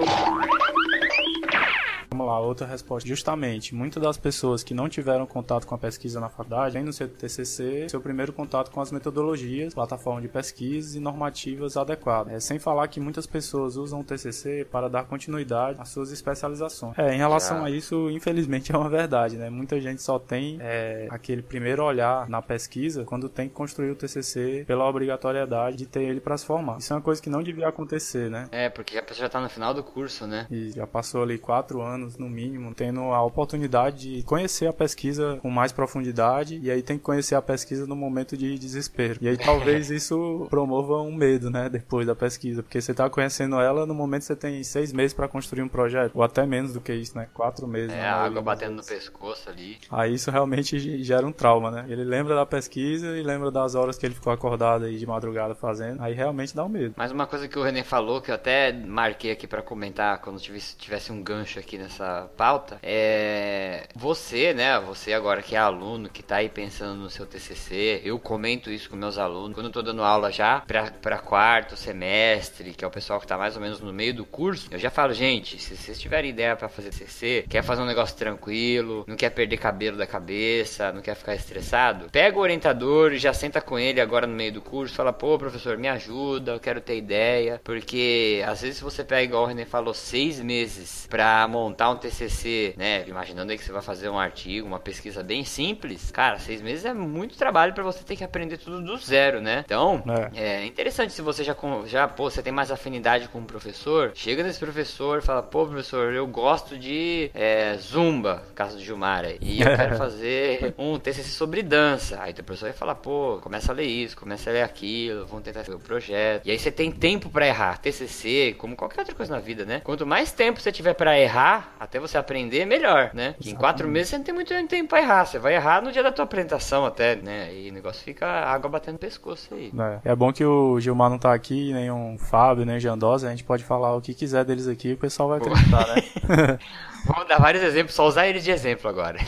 [2.13, 3.09] Vamos lá, outra resposta.
[3.09, 6.93] Justamente, muitas das pessoas que não tiveram contato com a pesquisa na faculdade, vem no
[6.93, 12.31] seu TCC, seu primeiro contato com as metodologias, plataforma de pesquisa e normativas adequadas.
[12.31, 16.99] É, sem falar que muitas pessoas usam o TCC para dar continuidade às suas especializações.
[16.99, 19.49] É, em relação a isso, infelizmente é uma verdade, né?
[19.49, 23.95] Muita gente só tem é, aquele primeiro olhar na pesquisa quando tem que construir o
[23.95, 26.77] TCC pela obrigatoriedade de ter ele para se formar.
[26.77, 28.49] Isso é uma coisa que não devia acontecer, né?
[28.51, 30.45] É, porque a pessoa já está no final do curso, né?
[30.51, 34.73] E já passou ali quatro anos anos, no mínimo, tendo a oportunidade de conhecer a
[34.73, 39.17] pesquisa com mais profundidade e aí tem que conhecer a pesquisa no momento de desespero.
[39.21, 43.59] E aí talvez isso promova um medo, né, depois da pesquisa, porque você tá conhecendo
[43.59, 46.73] ela no momento que você tem seis meses para construir um projeto, ou até menos
[46.73, 47.93] do que isso, né, quatro meses.
[47.93, 49.77] É, a água batendo no pescoço ali.
[49.89, 51.85] Aí isso realmente gera um trauma, né?
[51.87, 55.55] Ele lembra da pesquisa e lembra das horas que ele ficou acordado aí de madrugada
[55.55, 56.95] fazendo, aí realmente dá um medo.
[56.97, 60.39] Mas uma coisa que o René falou, que eu até marquei aqui para comentar quando
[60.39, 64.79] tivesse, tivesse um gancho aqui nessa essa pauta é você, né?
[64.79, 68.89] Você agora que é aluno, que tá aí pensando no seu TCC, eu comento isso
[68.89, 72.91] com meus alunos quando eu tô dando aula já para quarto semestre, que é o
[72.91, 74.67] pessoal que tá mais ou menos no meio do curso.
[74.71, 78.17] Eu já falo, gente, se vocês tiverem ideia para fazer TCC, quer fazer um negócio
[78.17, 83.19] tranquilo, não quer perder cabelo da cabeça, não quer ficar estressado, pega o orientador e
[83.19, 86.59] já senta com ele agora no meio do curso, fala, pô, professor, me ajuda, eu
[86.59, 91.47] quero ter ideia, porque às vezes você pega, igual o René falou, seis meses para
[91.47, 93.03] montar montar um TCC, né?
[93.07, 96.85] Imaginando aí que você vai fazer um artigo, uma pesquisa bem simples, cara, seis meses
[96.85, 99.63] é muito trabalho para você ter que aprender tudo do zero, né?
[99.65, 103.43] Então, é, é interessante se você já, já, pô, você tem mais afinidade com o
[103.43, 108.83] professor, chega nesse professor e fala, pô, professor, eu gosto de é, zumba, caso do
[108.83, 112.19] Gilmar e eu quero fazer um TCC sobre dança.
[112.21, 115.43] Aí o professor vai falar, pô, começa a ler isso, começa a ler aquilo, vamos
[115.43, 116.45] tentar fazer o projeto.
[116.45, 117.77] E aí você tem tempo para errar.
[117.77, 119.81] TCC, como qualquer outra coisa na vida, né?
[119.83, 123.35] Quanto mais tempo você tiver para errar, até você aprender, melhor, né?
[123.39, 125.25] Que em quatro meses você não tem muito tempo pra errar.
[125.25, 127.53] Você vai errar no dia da tua apresentação até, né?
[127.53, 129.71] E o negócio fica água batendo no pescoço aí.
[130.03, 133.27] É, é bom que o Gilmar não tá aqui, nem um Fábio, nem o Jandosa.
[133.27, 136.59] A gente pode falar o que quiser deles aqui e o pessoal vai acreditar, né?
[137.05, 139.19] Vamos dar vários exemplos, só usar eles de exemplo agora.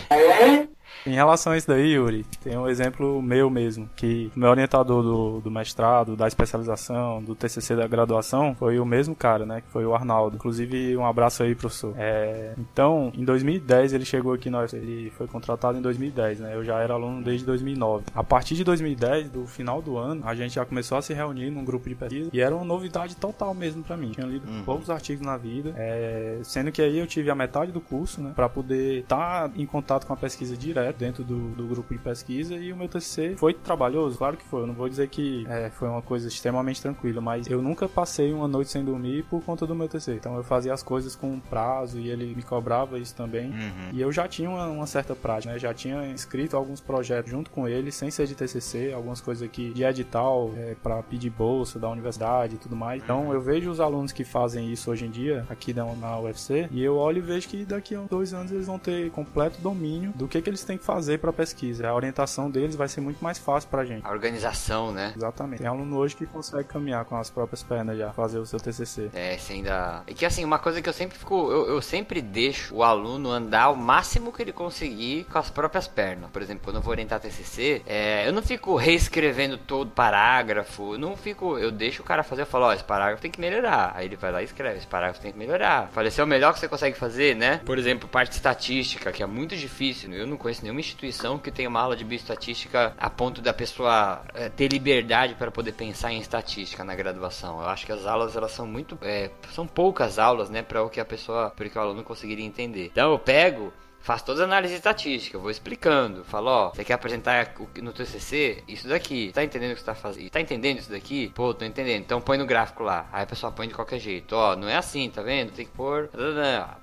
[1.06, 5.04] Em relação a isso daí, Yuri, tem um exemplo meu mesmo, que o meu orientador
[5.04, 9.70] do, do mestrado, da especialização, do TCC da graduação, foi o mesmo cara, né, que
[9.70, 10.36] foi o Arnaldo.
[10.36, 11.94] Inclusive, um abraço aí, professor.
[11.96, 16.64] É, então, em 2010 ele chegou aqui, nós, ele foi contratado em 2010, né, eu
[16.64, 18.06] já era aluno desde 2009.
[18.16, 21.52] A partir de 2010, do final do ano, a gente já começou a se reunir
[21.52, 24.10] num grupo de pesquisa e era uma novidade total mesmo para mim.
[24.10, 24.64] Tinha lido uhum.
[24.64, 28.32] poucos artigos na vida, é, sendo que aí eu tive a metade do curso, né,
[28.36, 32.00] para poder estar tá em contato com a pesquisa direto dentro do, do grupo de
[32.00, 34.62] pesquisa e o meu TCC foi trabalhoso, claro que foi.
[34.62, 38.34] Eu não vou dizer que é, foi uma coisa extremamente tranquila, mas eu nunca passei
[38.34, 40.16] uma noite sem dormir por conta do meu TCC.
[40.16, 43.50] Então eu fazia as coisas com prazo e ele me cobrava isso também.
[43.52, 43.90] Uhum.
[43.94, 45.60] E eu já tinha uma, uma, certa prática, né?
[45.60, 49.72] Já tinha escrito alguns projetos junto com ele, sem ser de TCC, algumas coisas aqui
[49.74, 53.02] de edital é, para pedir bolsa da universidade e tudo mais.
[53.04, 56.68] Então eu vejo os alunos que fazem isso hoje em dia aqui na, na UFC
[56.72, 60.12] e eu olho e vejo que daqui a dois anos eles vão ter completo domínio
[60.16, 61.90] do que, que eles têm que fazer para pesquisa.
[61.90, 64.06] A orientação deles vai ser muito mais fácil pra gente.
[64.06, 65.14] A organização, né?
[65.16, 65.60] Exatamente.
[65.60, 69.10] Tem aluno hoje que consegue caminhar com as próprias pernas já, fazer o seu TCC.
[69.14, 70.04] É, sem ainda.
[70.08, 71.52] E que assim, uma coisa que eu sempre fico.
[71.52, 75.88] Eu, eu sempre deixo o aluno andar o máximo que ele conseguir com as próprias
[75.88, 76.30] pernas.
[76.30, 80.98] Por exemplo, quando eu vou orientar TCC, é, eu não fico reescrevendo todo parágrafo.
[80.98, 81.58] Não fico.
[81.58, 82.44] Eu deixo o cara fazer.
[82.44, 83.94] Eu falo, ó, esse parágrafo tem que melhorar.
[83.96, 85.90] Aí ele vai lá e escreve: esse parágrafo tem que melhorar.
[85.90, 87.62] Falei, esse é o melhor que você consegue fazer, né?
[87.66, 90.14] Por exemplo, parte estatística, que é muito difícil.
[90.14, 94.24] Eu não conheço nenhuma instituição que tenha uma aula de bioestatística a ponto da pessoa
[94.34, 97.62] é, ter liberdade para poder pensar em estatística na graduação.
[97.62, 100.90] Eu acho que as aulas elas são muito é, são poucas aulas, né, para o
[100.90, 102.88] que a pessoa, para que o aluno conseguiria entender.
[102.92, 103.72] Então eu pego
[104.06, 106.24] faço todas as análises estatísticas, vou explicando.
[106.26, 109.32] Falo, ó, você quer apresentar no TCC isso daqui?
[109.34, 110.30] Tá entendendo o que você tá fazendo?
[110.30, 111.32] Tá entendendo isso daqui?
[111.34, 112.02] Pô, tô entendendo.
[112.02, 113.08] Então põe no gráfico lá.
[113.12, 114.36] Aí a pessoa põe de qualquer jeito.
[114.36, 115.52] Ó, não é assim, tá vendo?
[115.52, 116.10] Tem que pôr.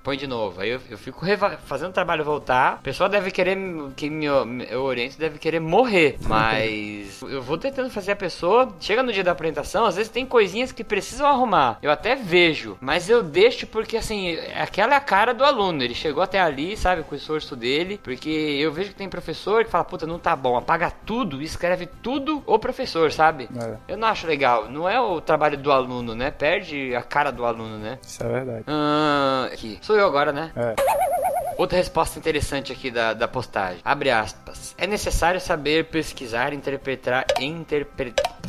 [0.02, 0.60] Põe de novo.
[0.60, 1.24] Aí eu, eu fico
[1.64, 2.74] fazendo o trabalho voltar.
[2.74, 3.56] A pessoa deve querer
[3.96, 6.16] que me, eu oriente, deve querer morrer.
[6.26, 8.74] Mas eu vou tentando fazer a pessoa.
[8.80, 11.78] Chega no dia da apresentação, às vezes tem coisinhas que precisam arrumar.
[11.82, 15.82] Eu até vejo, mas eu deixo porque assim, aquela é a cara do aluno.
[15.82, 18.00] Ele chegou até ali, sabe, com o esforço dele.
[18.02, 21.44] Porque eu vejo que tem professor que fala, puta, não tá bom, apaga tudo e
[21.44, 23.48] escreve tudo o professor, sabe?
[23.54, 23.92] É.
[23.92, 24.68] Eu não acho legal.
[24.68, 26.30] Não é o trabalho do aluno, né?
[26.30, 27.98] Perde a cara do aluno, né?
[28.02, 28.64] Isso é verdade.
[28.66, 29.78] Ah, aqui.
[29.82, 30.52] Sou eu agora, né?
[30.56, 30.74] É.
[31.58, 33.80] Outra resposta interessante aqui da, da postagem.
[33.84, 34.74] Abre aspas.
[34.78, 38.41] É necessário saber pesquisar, interpretar, interpretar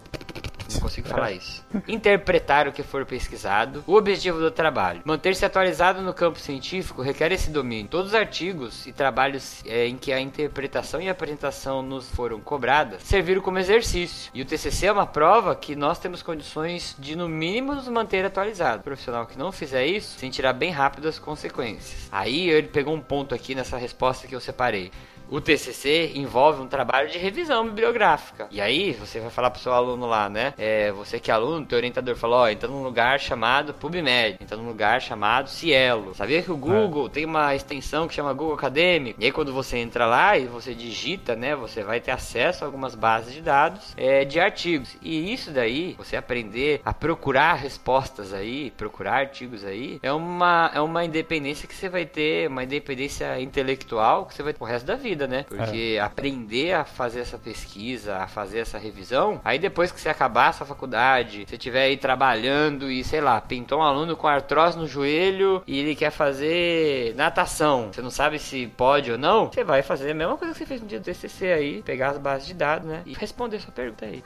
[0.74, 1.64] não consigo falar isso.
[1.88, 3.84] Interpretar o que for pesquisado.
[3.88, 5.02] O objetivo do trabalho.
[5.06, 7.90] Manter-se atualizado no campo científico requer esse domínio.
[7.90, 12.40] Todos os artigos e trabalhos é, em que a interpretação e a apresentação nos foram
[12.40, 14.32] cobradas serviram como exercício.
[14.34, 18.26] E o TCC é uma prova que nós temos condições de, no mínimo, nos manter
[18.26, 18.82] atualizados.
[18.82, 22.08] O profissional que não fizer isso sentirá bem rápido as consequências.
[22.12, 24.92] Aí ele pegou um ponto aqui nessa resposta que eu separei.
[25.34, 28.48] O TCC envolve um trabalho de revisão bibliográfica.
[28.52, 30.54] E aí você vai falar pro seu aluno lá, né?
[30.60, 34.56] É, você que é aluno, teu orientador falou, ó, entra num lugar chamado PubMed, entra
[34.56, 36.14] num lugar chamado Cielo.
[36.14, 37.10] Sabia que o Google é.
[37.10, 39.16] tem uma extensão que chama Google Academy?
[39.18, 42.68] E aí quando você entra lá e você digita, né, você vai ter acesso a
[42.68, 44.96] algumas bases de dados é, de artigos.
[45.02, 50.80] E isso daí, você aprender a procurar respostas aí, procurar artigos aí, é uma, é
[50.80, 54.86] uma independência que você vai ter, uma independência intelectual que você vai ter o resto
[54.86, 55.46] da vida vida, né?
[55.48, 56.02] Porque é.
[56.02, 60.66] aprender a fazer essa pesquisa, a fazer essa revisão, aí depois que você acabar essa
[60.66, 65.64] faculdade, você estiver aí trabalhando e, sei lá, pintou um aluno com artrose no joelho
[65.66, 70.12] e ele quer fazer natação, você não sabe se pode ou não, você vai fazer
[70.12, 72.54] a mesma coisa que você fez no dia do TCC aí, pegar as bases de
[72.54, 73.02] dados, né?
[73.06, 74.24] E responder sua pergunta aí.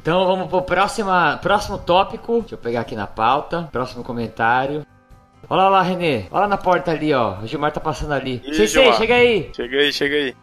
[0.00, 1.10] Então vamos pro próximo,
[1.42, 2.40] próximo tópico.
[2.40, 3.68] Deixa eu pegar aqui na pauta.
[3.70, 4.84] Próximo comentário.
[5.48, 6.24] Olha lá, Renê.
[6.30, 7.38] Olha na porta ali, ó.
[7.40, 8.42] O Gilmar tá passando ali.
[8.44, 9.50] Ih, Sensei, chega aí.
[9.54, 10.36] Chega aí, chega aí.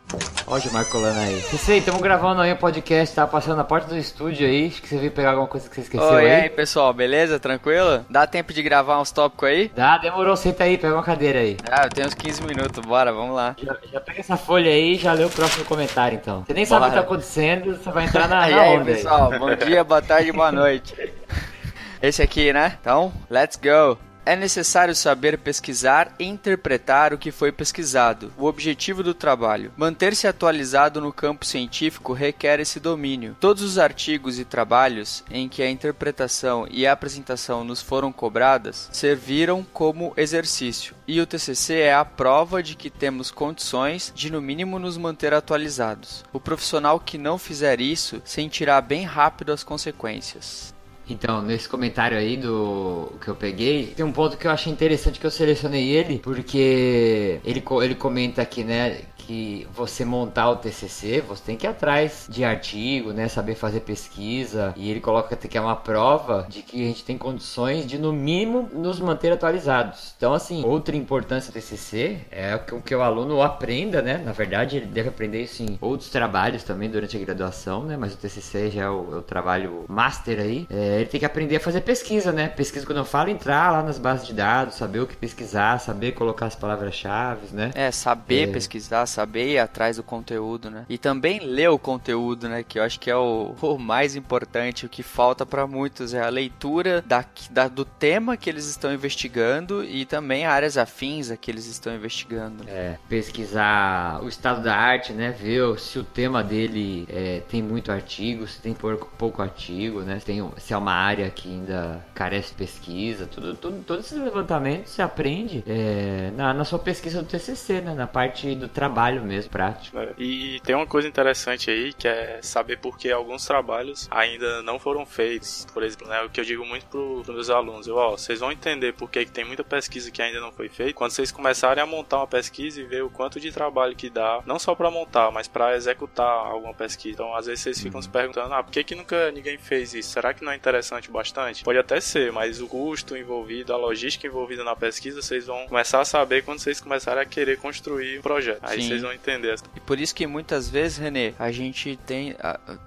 [0.48, 1.40] Ó o Gilmar colando aí.
[1.42, 4.68] Sensei, estamos gravando aí um podcast, tá passando na porta do estúdio aí.
[4.68, 6.28] Acho que você veio pegar alguma coisa que você esqueceu Oi, aí.
[6.28, 7.40] E aí, pessoal, beleza?
[7.40, 8.06] Tranquilo?
[8.10, 9.72] Dá tempo de gravar uns tópicos aí?
[9.76, 10.36] Dá, demorou.
[10.36, 11.58] Senta aí, pega uma cadeira aí.
[11.70, 13.56] Ah, eu tenho uns 15 minutos, bora, vamos lá.
[13.62, 16.44] Já, já pega essa folha aí e já lê o próximo comentário, então.
[16.46, 16.82] Você nem bora.
[16.82, 19.40] sabe o que tá acontecendo, você vai entrar na, na e aí, onda pessoal, aí.
[19.40, 20.96] bom dia, boa tarde, boa noite.
[22.02, 22.78] Esse aqui, né?
[22.80, 24.07] Então, let's go!
[24.28, 28.34] É necessário saber pesquisar e interpretar o que foi pesquisado.
[28.38, 29.72] O objetivo do trabalho.
[29.78, 33.38] Manter-se atualizado no campo científico requer esse domínio.
[33.40, 38.90] Todos os artigos e trabalhos em que a interpretação e a apresentação nos foram cobradas
[38.92, 40.94] serviram como exercício.
[41.08, 45.34] E o TCC é a prova de que temos condições de, no mínimo, nos manter
[45.34, 46.26] atualizados.
[46.34, 50.76] O profissional que não fizer isso sentirá bem rápido as consequências.
[51.10, 55.20] Então, nesse comentário aí do que eu peguei, tem um ponto que eu achei interessante
[55.20, 61.20] que eu selecionei ele, porque ele, ele comenta aqui, né, que você montar o TCC,
[61.20, 65.58] você tem que ir atrás de artigo, né, saber fazer pesquisa, e ele coloca que
[65.58, 70.14] é uma prova de que a gente tem condições de no mínimo nos manter atualizados.
[70.16, 74.78] Então, assim, outra importância do TCC é que, que o aluno aprenda, né, na verdade
[74.78, 78.72] ele deve aprender isso em outros trabalhos também durante a graduação, né, mas o TCC
[78.72, 81.82] já é o, é o trabalho master aí, é, ele tem que aprender a fazer
[81.82, 85.18] pesquisa, né, pesquisa quando eu falo, entrar lá nas bases de dados, saber o que
[85.18, 87.72] pesquisar, saber colocar as palavras-chave, né.
[87.76, 88.52] É, saber é...
[88.54, 90.86] pesquisar, saber ir atrás do conteúdo, né?
[90.88, 92.64] E também ler o conteúdo, né?
[92.64, 96.22] Que eu acho que é o, o mais importante, o que falta para muitos é
[96.22, 101.38] a leitura da, da, do tema que eles estão investigando e também áreas afins a
[101.38, 102.64] que eles estão investigando.
[102.68, 105.32] É, pesquisar o estado da arte, né?
[105.32, 110.20] Ver se o tema dele é, tem muito artigo, se tem pouco, pouco artigo, né?
[110.20, 114.22] Se, tem, se é uma área que ainda carece de pesquisa, tudo, tudo, todos esses
[114.22, 117.96] levantamentos você aprende é, na, na sua pesquisa do TCC, né?
[117.96, 119.98] Na parte do trabalho trabalho mesmo, prático.
[119.98, 124.62] É, e tem uma coisa interessante aí que é saber por que alguns trabalhos ainda
[124.62, 125.66] não foram feitos.
[125.74, 128.40] Por exemplo, né, o que eu digo muito para os meus alunos, eu, ó, vocês
[128.40, 131.82] vão entender por que tem muita pesquisa que ainda não foi feita quando vocês começarem
[131.82, 134.92] a montar uma pesquisa e ver o quanto de trabalho que dá, não só para
[134.92, 137.14] montar, mas para executar alguma pesquisa.
[137.14, 138.02] Então, às vezes vocês ficam uhum.
[138.02, 140.10] se perguntando, ah, por que, que nunca ninguém fez isso?
[140.10, 141.64] Será que não é interessante bastante?
[141.64, 146.02] Pode até ser, mas o custo envolvido, a logística envolvida na pesquisa, vocês vão começar
[146.02, 148.60] a saber quando vocês começarem a querer construir o um projeto.
[148.64, 149.56] Aí Sim vocês vão entender.
[149.76, 152.36] E por isso que muitas vezes, Renê, a gente tem,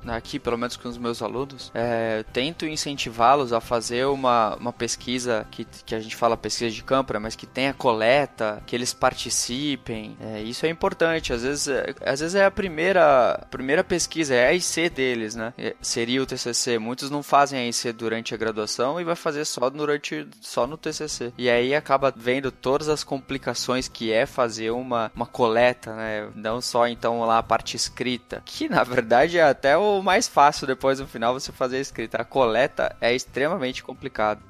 [0.06, 5.46] aqui pelo menos com os meus alunos, é, tento incentivá-los a fazer uma, uma pesquisa
[5.50, 8.92] que, que a gente fala pesquisa de campo, né, mas que tenha coleta, que eles
[8.92, 10.16] participem.
[10.20, 11.32] É, isso é importante.
[11.32, 15.52] Às vezes, é, às vezes é a primeira, primeira pesquisa, é a IC deles, né?
[15.56, 16.78] É, seria o TCC.
[16.78, 20.76] Muitos não fazem a IC durante a graduação e vai fazer só durante só no
[20.76, 21.32] TCC.
[21.36, 25.99] E aí acaba vendo todas as complicações que é fazer uma, uma coleta, né?
[26.34, 30.66] Não só então lá a parte escrita, que na verdade é até o mais fácil
[30.66, 32.20] depois no final você fazer a escrita.
[32.20, 34.49] A coleta é extremamente complicado.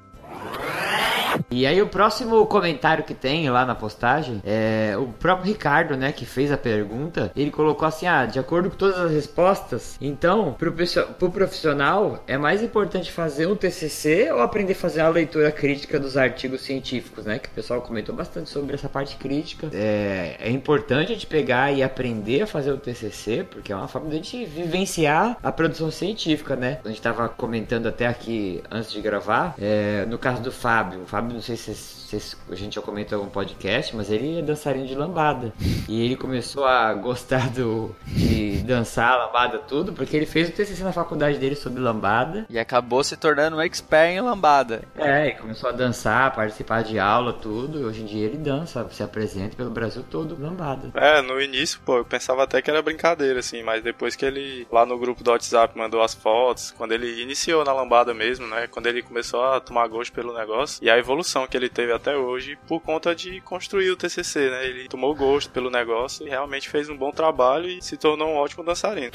[1.51, 6.11] E aí o próximo comentário que tem lá na postagem é o próprio Ricardo, né,
[6.11, 7.31] que fez a pergunta.
[7.35, 10.73] Ele colocou assim: "Ah, de acordo com todas as respostas, então, pro,
[11.19, 15.99] pro profissional é mais importante fazer um TCC ou aprender a fazer a leitura crítica
[15.99, 17.37] dos artigos científicos, né?
[17.37, 19.69] Que o pessoal comentou bastante sobre essa parte crítica.
[19.73, 23.87] É, é importante a gente pegar e aprender a fazer o TCC, porque é uma
[23.87, 26.79] forma de a gente vivenciar a produção científica, né?
[26.85, 31.05] A gente estava comentando até aqui antes de gravar, é, no caso do Fábio, o
[31.05, 34.41] Fábio não sei se, se, a gente já comentou em algum podcast, mas ele é
[34.41, 35.51] dançarino de lambada.
[35.89, 40.83] E ele começou a gostar do, de dançar lambada tudo, porque ele fez o TCC
[40.83, 42.45] na faculdade dele sobre lambada.
[42.49, 44.83] E acabou se tornando um expert em lambada.
[44.95, 47.79] É, e começou a dançar, participar de aula, tudo.
[47.79, 50.91] E hoje em dia ele dança, se apresenta pelo Brasil todo lambada.
[50.93, 54.67] É, no início, pô, eu pensava até que era brincadeira, assim, mas depois que ele,
[54.71, 58.67] lá no grupo do WhatsApp, mandou as fotos, quando ele iniciou na lambada mesmo, né,
[58.67, 62.15] quando ele começou a tomar gosto pelo negócio, e a evolução que ele teve até
[62.15, 64.65] hoje por conta de construir o TCC, né?
[64.65, 68.35] Ele tomou gosto pelo negócio e realmente fez um bom trabalho e se tornou um
[68.35, 69.11] ótimo dançarino.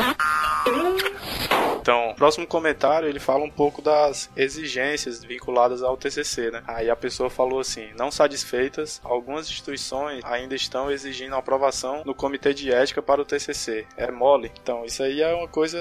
[1.87, 6.61] Então, próximo comentário, ele fala um pouco das exigências vinculadas ao TCC, né?
[6.67, 12.53] Aí a pessoa falou assim: não satisfeitas, algumas instituições ainda estão exigindo aprovação no comitê
[12.53, 13.87] de ética para o TCC.
[13.97, 14.51] É mole.
[14.61, 15.79] Então, isso aí é uma coisa,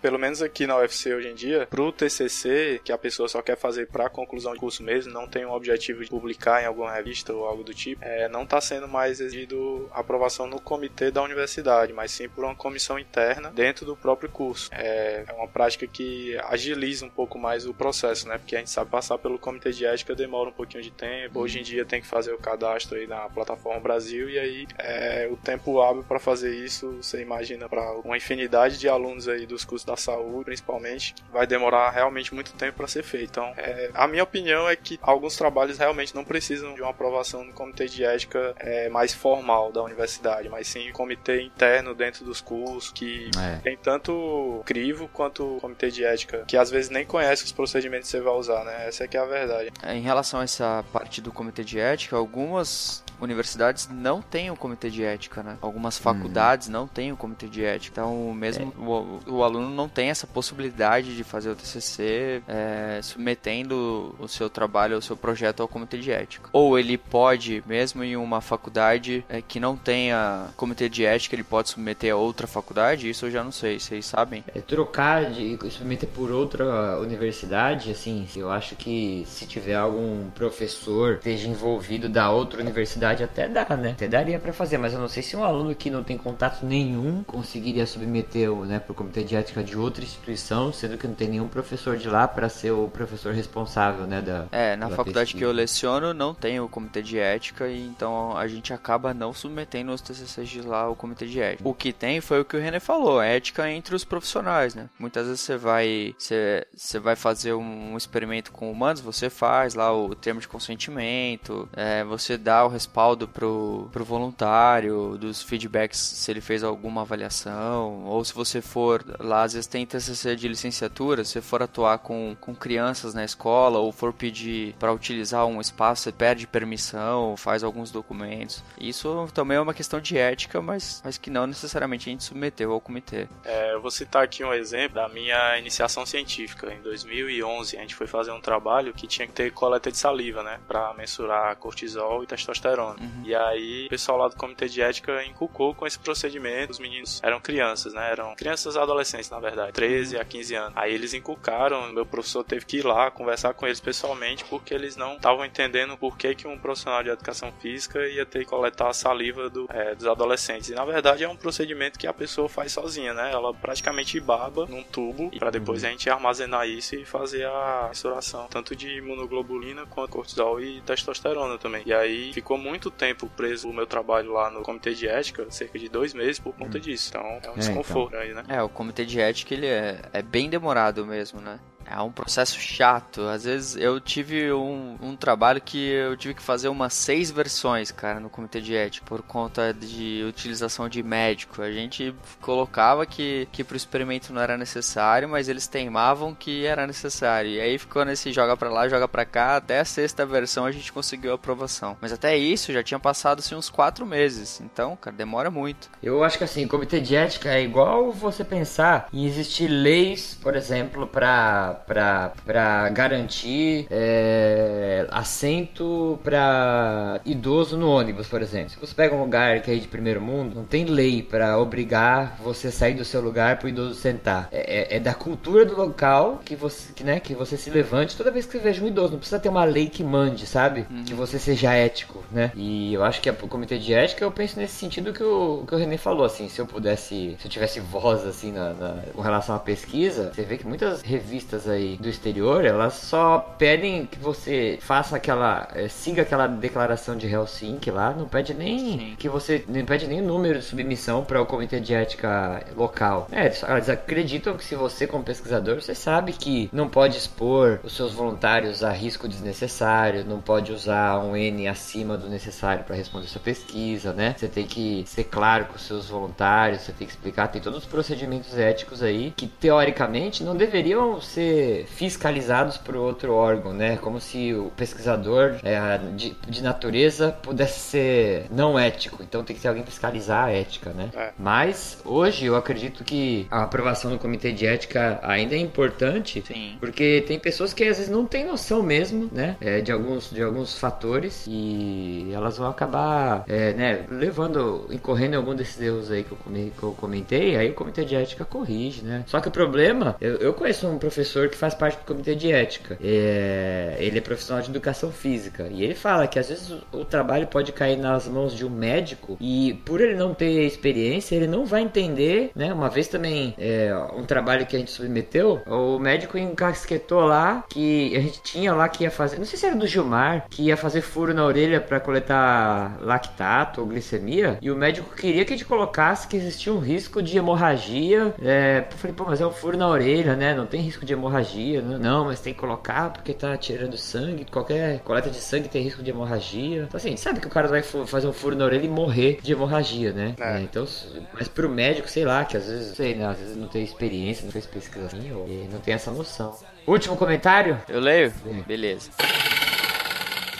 [0.00, 3.56] pelo menos aqui na UFC hoje em dia, pro TCC, que a pessoa só quer
[3.56, 7.46] fazer para conclusão curso mesmo, não tem um objetivo de publicar em alguma revista ou
[7.46, 12.12] algo do tipo, é, não está sendo mais exigido aprovação no comitê da universidade, mas
[12.12, 14.68] sim por uma comissão interna dentro do próprio curso.
[14.72, 18.36] É, é uma uma prática que agiliza um pouco mais o processo, né?
[18.38, 21.40] Porque a gente sabe passar pelo comitê de ética demora um pouquinho de tempo.
[21.40, 25.28] Hoje em dia tem que fazer o cadastro aí na plataforma Brasil e aí é,
[25.30, 29.64] o tempo hábil para fazer isso, você imagina para uma infinidade de alunos aí dos
[29.64, 33.30] cursos da saúde, principalmente, vai demorar realmente muito tempo para ser feito.
[33.30, 37.44] Então, é, a minha opinião é que alguns trabalhos realmente não precisam de uma aprovação
[37.44, 42.24] no comitê de ética é, mais formal da universidade, mas sim um comitê interno dentro
[42.24, 43.56] dos cursos que é.
[43.62, 48.10] tem tanto crivo quanto muito comitê de ética, que às vezes nem conhece os procedimentos
[48.10, 48.88] que você vai usar, né?
[48.88, 49.70] Essa é que é a verdade.
[49.82, 54.54] É, em relação a essa parte do comitê de ética, algumas universidades não têm o
[54.54, 55.56] um comitê de ética, né?
[55.60, 58.00] Algumas faculdades não têm o um comitê de ética.
[58.00, 58.80] Então, mesmo é.
[58.80, 64.48] o, o, aluno não tem essa possibilidade de fazer o TCC é, submetendo o seu
[64.48, 66.48] trabalho, o seu projeto ao comitê de ética.
[66.52, 71.44] Ou ele pode, mesmo em uma faculdade é, que não tenha comitê de ética, ele
[71.44, 73.08] pode submeter a outra faculdade?
[73.08, 74.44] Isso eu já não sei, vocês sabem?
[74.54, 81.14] É trocar de submeter por outra universidade, assim, eu acho que se tiver algum professor
[81.14, 83.90] esteja envolvido da outra universidade até dá, né?
[83.92, 86.64] Até daria para fazer, mas eu não sei se um aluno que não tem contato
[86.64, 91.14] nenhum conseguiria submeter o, né, pro comitê de ética de outra instituição, sendo que não
[91.14, 95.32] tem nenhum professor de lá para ser o professor responsável, né, da É, na faculdade
[95.32, 95.38] pesquisa.
[95.38, 99.32] que eu leciono não tem o comitê de ética e então a gente acaba não
[99.32, 101.68] submetendo os TCCs de lá ao comitê de ética.
[101.68, 104.88] O que tem foi o que o René falou, ética entre os profissionais, né?
[104.98, 109.94] Muitas vezes você vai você, você vai fazer um experimento com humanos, você faz lá
[109.94, 116.00] o termo de consentimento, é, você dá o respaldo respaldo pro, pro voluntário, dos feedbacks
[116.00, 120.48] se ele fez alguma avaliação, ou se você for lá, às vezes tem TCC de
[120.48, 125.60] licenciatura, se for atuar com, com crianças na escola, ou for pedir para utilizar um
[125.60, 128.64] espaço, você pede permissão, faz alguns documentos.
[128.80, 132.72] Isso também é uma questão de ética, mas, mas que não necessariamente a gente submeteu
[132.72, 133.28] ao comitê.
[133.44, 136.72] É, eu vou citar aqui um exemplo da minha iniciação científica.
[136.72, 140.42] Em 2011, a gente foi fazer um trabalho que tinha que ter coleta de saliva,
[140.42, 142.87] né, para mensurar cortisol e testosterona.
[143.00, 143.22] Uhum.
[143.24, 146.72] E aí o pessoal lá do comitê de ética inculcou com esse procedimento.
[146.72, 148.10] Os meninos eram crianças, né?
[148.10, 150.22] Eram crianças adolescentes, na verdade, 13 uhum.
[150.22, 150.72] a 15 anos.
[150.76, 154.96] Aí eles inculcaram, meu professor teve que ir lá conversar com eles pessoalmente porque eles
[154.96, 158.88] não estavam entendendo por que, que um profissional de educação física ia ter que coletar
[158.88, 160.70] a saliva do, é, dos adolescentes.
[160.70, 163.32] E na verdade é um procedimento que a pessoa faz sozinha, né?
[163.32, 165.88] Ela praticamente baba num tubo para depois uhum.
[165.88, 171.58] a gente armazenar isso e fazer a mensuração tanto de imunoglobulina quanto cortisol e testosterona
[171.58, 171.82] também.
[171.86, 175.50] E aí ficou muito muito tempo preso o meu trabalho lá no comitê de ética,
[175.50, 176.80] cerca de dois meses por conta hum.
[176.80, 177.08] disso.
[177.10, 178.20] Então é um é, desconforto então.
[178.20, 178.44] aí, né?
[178.48, 181.58] É, o comitê de ética ele é, é bem demorado mesmo, né?
[181.90, 183.22] É um processo chato.
[183.22, 187.90] Às vezes eu tive um, um trabalho que eu tive que fazer umas seis versões,
[187.90, 191.62] cara, no comitê de ética, por conta de utilização de médico.
[191.62, 196.86] A gente colocava que, que pro experimento não era necessário, mas eles teimavam que era
[196.86, 197.50] necessário.
[197.50, 199.56] E aí ficou nesse joga pra lá, joga pra cá.
[199.56, 201.96] Até a sexta versão a gente conseguiu a aprovação.
[202.00, 204.60] Mas até isso já tinha passado assim, uns quatro meses.
[204.60, 205.88] Então, cara, demora muito.
[206.02, 210.54] Eu acho que assim, comitê de ética é igual você pensar em existir leis, por
[210.54, 218.70] exemplo, para para garantir é, assento para idoso no ônibus, por exemplo.
[218.70, 222.38] Se você pega um lugar que é de primeiro mundo, não tem lei para obrigar
[222.42, 224.48] você a sair do seu lugar para o idoso sentar.
[224.50, 228.16] É, é, é, da cultura do local que você, que, né, que você se levante
[228.16, 229.12] toda vez que você veja um idoso.
[229.12, 230.86] Não precisa ter uma lei que mande, sabe?
[230.90, 231.04] Uhum.
[231.04, 232.52] Que você seja ético, né?
[232.54, 235.74] E eu acho que o comitê de ética, eu penso nesse sentido que o, que
[235.74, 239.22] o René falou, assim, se eu pudesse, se eu tivesse voz, assim, na, na com
[239.22, 244.18] relação à pesquisa, você vê que muitas revistas aí do exterior, elas só pedem que
[244.18, 249.16] você faça aquela, é, siga aquela declaração de Helsinki lá, não pede nem Sim.
[249.18, 253.28] que você, não pede nem o número de submissão para o comitê de ética local.
[253.30, 257.94] É, eles acreditam que se você como pesquisador, você sabe que não pode expor os
[257.94, 263.26] seus voluntários a risco desnecessário, não pode usar um N acima do necessário para responder
[263.26, 264.34] sua pesquisa, né?
[264.36, 267.80] Você tem que ser claro com os seus voluntários, você tem que explicar, tem todos
[267.80, 271.47] os procedimentos éticos aí que teoricamente não deveriam ser
[271.86, 273.96] fiscalizados por outro órgão, né?
[273.96, 279.22] Como se o pesquisador é, de, de, natureza pudesse ser não ético.
[279.22, 281.10] Então tem que ter alguém fiscalizar a ética, né?
[281.14, 281.30] É.
[281.38, 286.76] Mas hoje eu acredito que a aprovação do comitê de ética ainda é importante, Sim.
[286.80, 289.56] porque tem pessoas que às vezes não têm noção mesmo, né?
[289.60, 294.04] É, de alguns de alguns fatores e elas vão acabar, é, né?
[294.10, 297.56] Levando, incorrendo em algum desses erros aí que eu, que eu comentei.
[297.56, 299.24] Aí o comitê de ética corrige, né?
[299.26, 302.50] Só que o problema, eu, eu conheço um professor que faz parte do comitê de
[302.50, 302.98] ética.
[303.02, 305.68] É, ele é profissional de educação física.
[305.70, 308.70] E ele fala que às vezes o, o, trabalho pode cair nas mãos de um
[308.70, 312.72] médico e por ele não ter experiência, ele não vai entender, né?
[312.72, 318.16] Uma vez também, é, um trabalho que a gente submeteu, o médico encasquetou lá que
[318.16, 320.76] a gente tinha lá que ia fazer, não sei se era do Gilmar, que ia
[320.76, 324.58] fazer furo na orelha para coletar lactato ou glicemia.
[324.60, 328.34] E o médico queria que a gente colocasse que existia um risco de hemorragia.
[328.42, 330.54] É, eu falei, pô, mas é um furo na orelha, né?
[330.54, 331.82] Não tem risco de hemorragia hemorragia.
[331.82, 334.46] Não, não, mas tem que colocar porque tá tirando sangue.
[334.50, 336.84] Qualquer coleta de sangue tem risco de hemorragia.
[336.84, 339.52] Então, assim, sabe que o cara vai fazer um furo na orelha e morrer de
[339.52, 340.34] hemorragia, né?
[340.40, 340.58] É.
[340.58, 340.86] É, então,
[341.34, 344.44] mas pro médico, sei lá, que às vezes, sei, né, às vezes não tem experiência,
[344.44, 346.56] não fez pesquisa assim, ou não tem essa noção.
[346.86, 347.78] Último comentário?
[347.88, 348.32] Eu leio?
[348.66, 349.10] Beleza.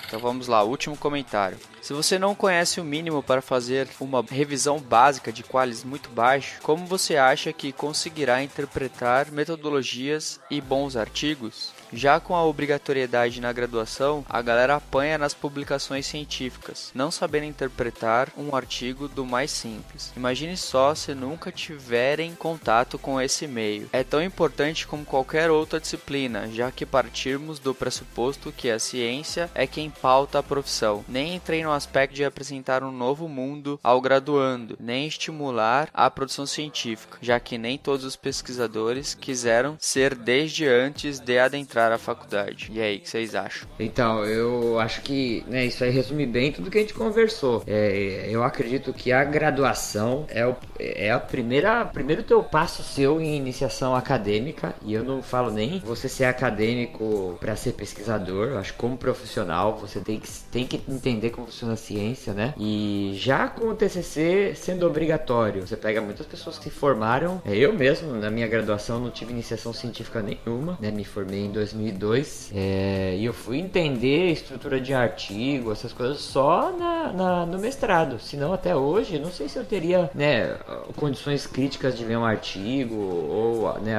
[0.09, 1.59] Então vamos lá, último comentário.
[1.83, 6.61] Se você não conhece o mínimo para fazer uma revisão básica de qualis muito baixo,
[6.63, 11.75] como você acha que conseguirá interpretar metodologias e bons artigos?
[11.93, 18.31] Já com a obrigatoriedade na graduação, a galera apanha nas publicações científicas, não sabendo interpretar
[18.37, 20.13] um artigo do mais simples.
[20.17, 23.89] Imagine só se nunca tiverem contato com esse meio.
[23.93, 29.51] É tão importante como qualquer outra disciplina, já que partirmos do pressuposto que a ciência
[29.55, 31.05] é quem pauta a profissão.
[31.09, 36.47] Nem entrei no aspecto de apresentar um novo mundo ao graduando, nem estimular a produção
[36.47, 41.99] científica, já que nem todos os pesquisadores quiseram ser desde antes de adentrar entrar à
[41.99, 42.71] faculdade.
[42.73, 43.69] E aí, o que vocês acham?
[43.79, 47.63] Então, eu acho que né, isso aí resume bem tudo que a gente conversou.
[47.67, 53.21] É, eu acredito que a graduação é, o, é a primeira primeiro teu passo seu
[53.21, 54.75] em iniciação acadêmica.
[54.83, 58.49] E eu não falo nem você ser acadêmico para ser pesquisador.
[58.49, 62.33] Eu acho que como profissional você tem que, tem que entender como funciona a ciência,
[62.33, 62.55] né?
[62.59, 67.41] E já com o TCC sendo obrigatório, você pega muitas pessoas que se formaram.
[67.45, 70.91] É, eu mesmo, na minha graduação, não tive iniciação científica nenhuma, né?
[70.91, 76.73] Me formei em 2002 é, e eu fui entender estrutura de artigo, essas coisas só
[76.73, 78.19] na, na, no mestrado.
[78.19, 80.57] Senão até hoje, não sei se eu teria né,
[80.97, 83.97] condições críticas de ler um artigo ou né,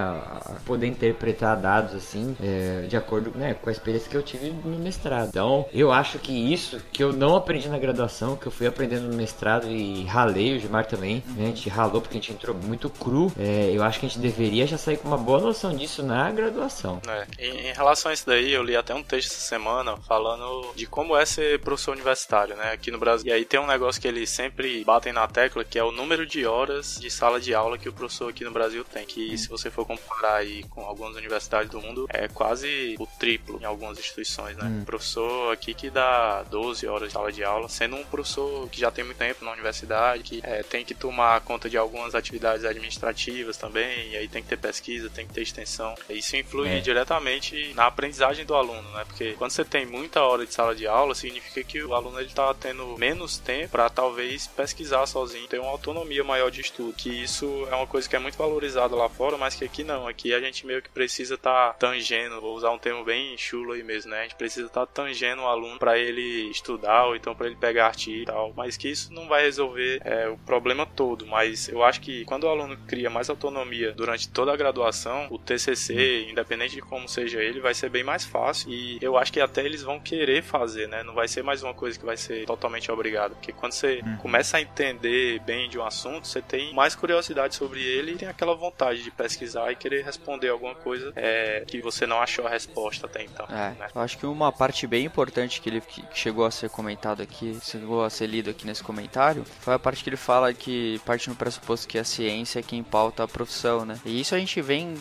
[0.66, 4.78] poder interpretar dados assim é, de acordo né, com a experiência que eu tive no
[4.78, 5.30] mestrado.
[5.30, 9.08] Então eu acho que isso que eu não aprendi na graduação, que eu fui aprendendo
[9.08, 12.56] no mestrado e ralei, o Gilmar também, né, a gente ralou porque a gente entrou
[12.56, 13.32] muito cru.
[13.38, 16.30] É, eu acho que a gente deveria já sair com uma boa noção disso na
[16.32, 17.02] graduação.
[17.08, 17.26] É,
[17.68, 21.18] em, relação a isso daí, eu li até um texto essa semana falando de como
[21.18, 23.28] é ser professor universitário, né, aqui no Brasil.
[23.28, 26.26] E aí tem um negócio que eles sempre batem na tecla, que é o número
[26.26, 29.06] de horas de sala de aula que o professor aqui no Brasil tem.
[29.06, 33.60] Que se você for comparar aí com algumas universidades do mundo, é quase o triplo
[33.60, 34.66] em algumas instituições, né?
[34.66, 34.84] Hum.
[34.86, 38.80] Professor aqui que dá 12 horas de sala de de aula, sendo um professor que
[38.80, 42.66] já tem muito tempo na universidade, que é, tem que tomar conta de algumas atividades
[42.66, 45.96] administrativas também, e aí tem que ter pesquisa, tem que ter extensão.
[46.10, 46.80] Isso influi é.
[46.82, 49.04] diretamente na aprendizagem do aluno, né?
[49.06, 52.28] Porque quando você tem muita hora de sala de aula, significa que o aluno ele
[52.28, 56.94] está tendo menos tempo para talvez pesquisar sozinho, ter uma autonomia maior de estudo.
[56.94, 60.08] Que isso é uma coisa que é muito valorizada lá fora, mas que aqui não.
[60.08, 63.74] Aqui a gente meio que precisa estar tá tangendo, vou usar um termo bem chulo
[63.74, 64.20] aí mesmo, né?
[64.20, 67.56] A gente precisa estar tá tangendo o aluno para ele estudar ou então para ele
[67.56, 68.54] pegar artigo e tal.
[68.56, 71.26] Mas que isso não vai resolver é, o problema todo.
[71.26, 75.38] Mas eu acho que quando o aluno cria mais autonomia durante toda a graduação, o
[75.38, 78.70] TCC, independente de como seja ele, vai ser bem mais fácil.
[78.72, 81.04] E eu acho que até eles vão querer fazer, né?
[81.04, 83.32] Não vai ser mais uma coisa que vai ser totalmente obrigado.
[83.36, 84.18] Porque quando você hum.
[84.18, 88.28] começa a entender bem de um assunto, você tem mais curiosidade sobre ele e tem
[88.28, 92.50] aquela vontade de pesquisar e querer responder alguma coisa é, que você não achou a
[92.50, 93.46] resposta até então.
[93.50, 93.88] É, né?
[93.94, 97.58] Eu acho que uma parte bem importante que ele que chegou a ser comentado aqui,
[97.64, 101.30] chegou a ser lido aqui nesse comentário, foi a parte que ele fala que parte
[101.30, 104.00] no pressuposto que a ciência é quem pauta a profissão, né?
[104.06, 104.96] E isso a gente vem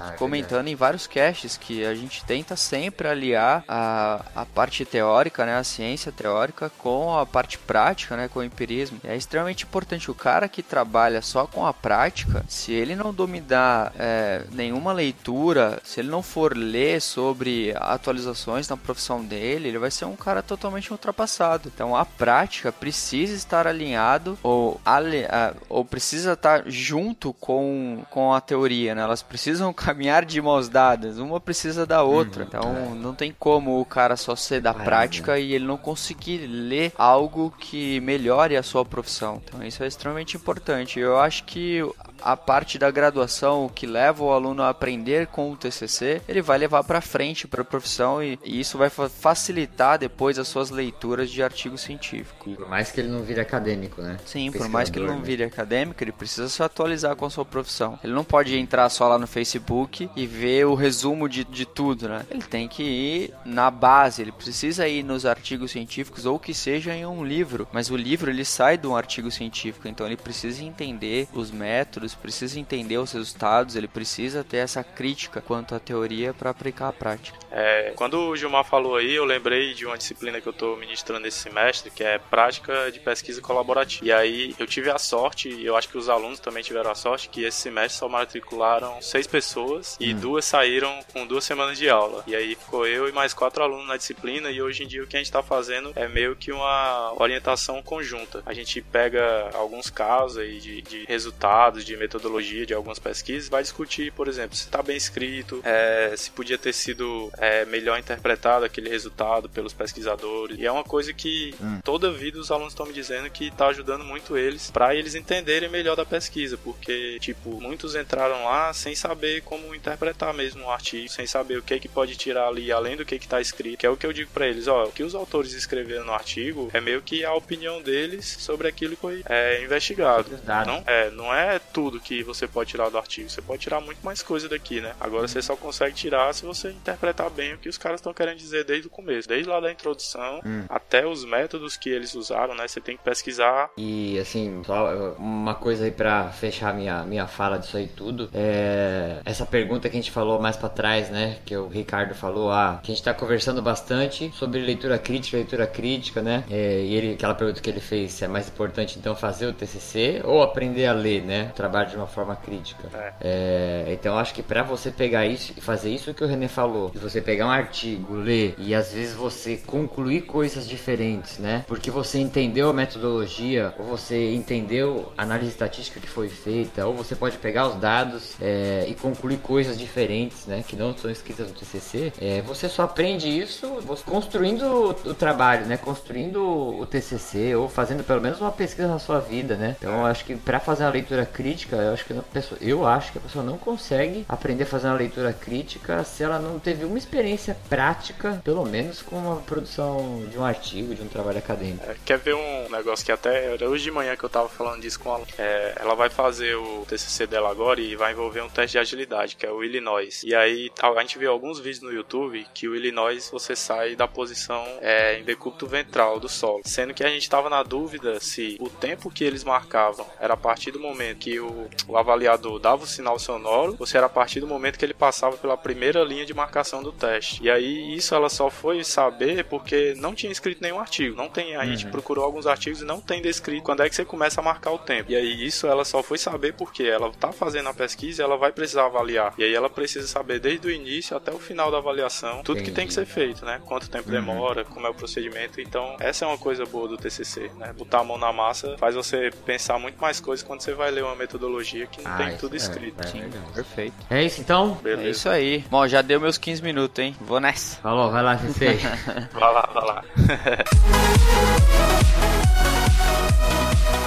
[0.00, 4.84] ah, é comentando em vários casts que a gente tenta sempre aliar a, a parte
[4.84, 9.00] teórica, né, a ciência teórica com a parte prática, né, com o empirismo.
[9.04, 13.92] É extremamente importante o cara que trabalha só com a prática, se ele não dominar
[13.98, 19.90] é, nenhuma leitura, se ele não for ler sobre atualizações na profissão dele, ele vai
[19.90, 21.70] ser um cara totalmente ultrapassado.
[21.72, 25.24] Então a prática precisa estar alinhado ou, ali,
[25.68, 29.02] ou precisa estar junto com, com a teoria, né?
[29.02, 32.42] Elas precisam caminhar de mãos dadas, uma precisa da outra.
[32.42, 32.94] Uhum, então é.
[32.94, 37.52] não tem como o cara só ser da prática e ele não conseguir ler algo
[37.58, 39.40] que melhore a sua profissão.
[39.44, 40.98] Então isso é extremamente importante.
[40.98, 41.82] Eu acho que
[42.24, 46.56] a parte da graduação que leva o aluno a aprender com o TCC, ele vai
[46.56, 51.30] levar para frente para a profissão e, e, isso vai facilitar depois as suas leituras
[51.30, 52.50] de artigo científico.
[52.54, 54.16] Por mais que ele não vire acadêmico, né?
[54.24, 55.22] Sim, por mais que ele não né?
[55.22, 57.98] vire acadêmico, ele precisa se atualizar com a sua profissão.
[58.02, 62.08] Ele não pode entrar só lá no Facebook e ver o resumo de, de tudo,
[62.08, 62.24] né?
[62.30, 66.94] Ele tem que ir na base, ele precisa ir nos artigos científicos ou que seja
[66.94, 70.64] em um livro, mas o livro ele sai de um artigo científico, então ele precisa
[70.64, 76.32] entender os métodos precisa entender os resultados, ele precisa ter essa crítica quanto à teoria
[76.32, 77.43] para aplicar a prática.
[77.56, 81.26] É, quando o Gilmar falou aí, eu lembrei de uma disciplina que eu estou ministrando
[81.28, 84.04] esse semestre, que é prática de pesquisa colaborativa.
[84.04, 86.96] E aí eu tive a sorte, e eu acho que os alunos também tiveram a
[86.96, 90.18] sorte, que esse semestre só matricularam seis pessoas e hum.
[90.18, 92.24] duas saíram com duas semanas de aula.
[92.26, 95.06] E aí ficou eu e mais quatro alunos na disciplina, e hoje em dia o
[95.06, 98.42] que a gente está fazendo é meio que uma orientação conjunta.
[98.44, 103.62] A gente pega alguns casos aí de, de resultados, de metodologia de algumas pesquisas, vai
[103.62, 108.64] discutir, por exemplo, se está bem escrito, é, se podia ter sido é, melhor interpretado
[108.64, 110.58] aquele resultado pelos pesquisadores.
[110.58, 111.80] E é uma coisa que hum.
[111.82, 115.68] toda vida os alunos estão me dizendo que está ajudando muito eles para eles entenderem
[115.68, 121.08] melhor da pesquisa, porque tipo muitos entraram lá sem saber como interpretar mesmo o artigo,
[121.08, 123.78] sem saber o que é que pode tirar ali além do que está escrito.
[123.78, 126.12] Que é o que eu digo para eles, ó, o que os autores escreveram no
[126.12, 130.30] artigo é meio que a opinião deles sobre aquilo que foi é, investigado.
[130.66, 133.28] Não é, não é tudo tudo que você pode tirar do artigo.
[133.28, 134.94] Você pode tirar muito mais coisa daqui, né?
[134.98, 138.38] Agora você só consegue tirar se você interpretar bem o que os caras estão querendo
[138.38, 140.64] dizer desde o começo, desde lá da introdução hum.
[140.68, 142.66] até os métodos que eles usaram, né?
[142.66, 143.70] Você tem que pesquisar.
[143.76, 149.20] E assim, só uma coisa aí para fechar minha minha fala disso aí tudo, é
[149.24, 151.38] essa pergunta que a gente falou mais para trás, né?
[151.44, 155.66] Que o Ricardo falou, ah, que a gente tá conversando bastante sobre leitura crítica, leitura
[155.66, 156.44] crítica, né?
[156.50, 159.52] É, e ele, aquela pergunta que ele fez, se é mais importante então fazer o
[159.52, 161.52] TCC ou aprender a ler, né?
[161.54, 162.88] Trabalho de uma forma crítica.
[162.94, 163.14] É.
[163.20, 166.90] É, então acho que para você pegar isso e fazer isso que o René falou,
[166.90, 171.64] de você pegar um artigo, ler e às vezes você concluir coisas diferentes, né?
[171.66, 176.94] Porque você entendeu a metodologia, ou você entendeu a análise estatística que foi feita, ou
[176.94, 180.62] você pode pegar os dados é, e concluir coisas diferentes, né?
[180.66, 182.12] Que não são escritas no TCC.
[182.20, 185.76] É, você só aprende isso construindo o, trabalho, né?
[185.76, 186.42] Construindo
[186.80, 189.76] o TCC ou fazendo pelo menos uma pesquisa na sua vida, né?
[189.78, 192.86] Então acho que para fazer a leitura crítica crítica, eu acho que a pessoa, eu
[192.86, 196.58] acho que a pessoa não consegue aprender a fazer uma leitura crítica se ela não
[196.58, 201.38] teve uma experiência prática, pelo menos com a produção de um artigo, de um trabalho
[201.38, 201.84] acadêmico.
[201.88, 204.80] É, quer ver um negócio que até era hoje de manhã que eu tava falando
[204.80, 205.26] disso com ela.
[205.38, 209.36] É, ela vai fazer o TCC dela agora e vai envolver um teste de agilidade,
[209.36, 210.22] que é o Illinois.
[210.24, 214.08] E aí a gente viu alguns vídeos no YouTube que o Illinois você sai da
[214.08, 218.56] posição é, em decúbito ventral do solo, sendo que a gente tava na dúvida se
[218.60, 222.84] o tempo que eles marcavam era a partir do momento que o, o avaliador dava
[222.84, 226.02] o sinal sonoro ou se era a partir do momento que ele passava pela primeira
[226.02, 227.42] linha de marcação do teste.
[227.42, 231.16] E aí isso ela só foi saber porque não tinha escrito nenhum artigo.
[231.16, 231.90] Não tem, a gente uhum.
[231.90, 234.78] procurou alguns artigos e não tem descrito quando é que você começa a marcar o
[234.78, 235.10] tempo.
[235.10, 238.36] E aí isso ela só foi saber porque ela tá fazendo a pesquisa e ela
[238.36, 239.34] vai precisar avaliar.
[239.36, 242.70] E aí ela precisa saber desde o início até o final da avaliação tudo Entendi.
[242.70, 243.60] que tem que ser feito, né?
[243.64, 244.14] Quanto tempo uhum.
[244.14, 245.60] demora, como é o procedimento.
[245.60, 247.72] Então, essa é uma coisa boa do TCC, né?
[247.72, 251.04] Botar a mão na massa faz você pensar muito mais coisas quando você vai ler
[251.04, 253.02] uma metodologia que não ah, tem tudo é, escrito.
[253.02, 253.94] É, Sim, perfeito.
[254.10, 254.74] É isso então?
[254.74, 255.08] Beleza.
[255.08, 255.64] É isso aí.
[255.70, 257.16] Bom, já deu meus 15 minutos, hein?
[257.20, 257.80] Vou nessa.
[257.80, 258.78] Falou, vai lá, CC.
[259.32, 260.04] vai lá, vai lá.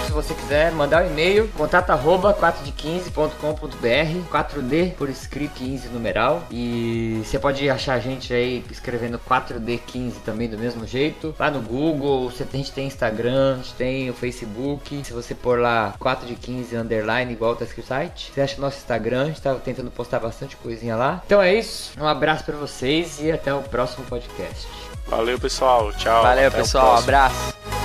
[0.07, 6.43] se você quiser mandar um e-mail, contato arroba 4de15.com.br, 4D por escrito 15 numeral.
[6.49, 11.35] E você pode achar a gente aí escrevendo 4D15 também do mesmo jeito.
[11.37, 15.03] Lá no Google, a gente tem Instagram, a gente tem o Facebook.
[15.03, 19.23] Se você pôr lá 4de15 underline, igual tá escrito site, você acha o nosso Instagram,
[19.23, 21.21] a gente tá tentando postar bastante coisinha lá.
[21.25, 24.67] Então é isso, um abraço para vocês e até o próximo podcast.
[25.07, 25.91] Valeu, pessoal.
[25.93, 26.23] Tchau.
[26.23, 26.97] Valeu, pessoal.
[26.97, 27.76] Abraço.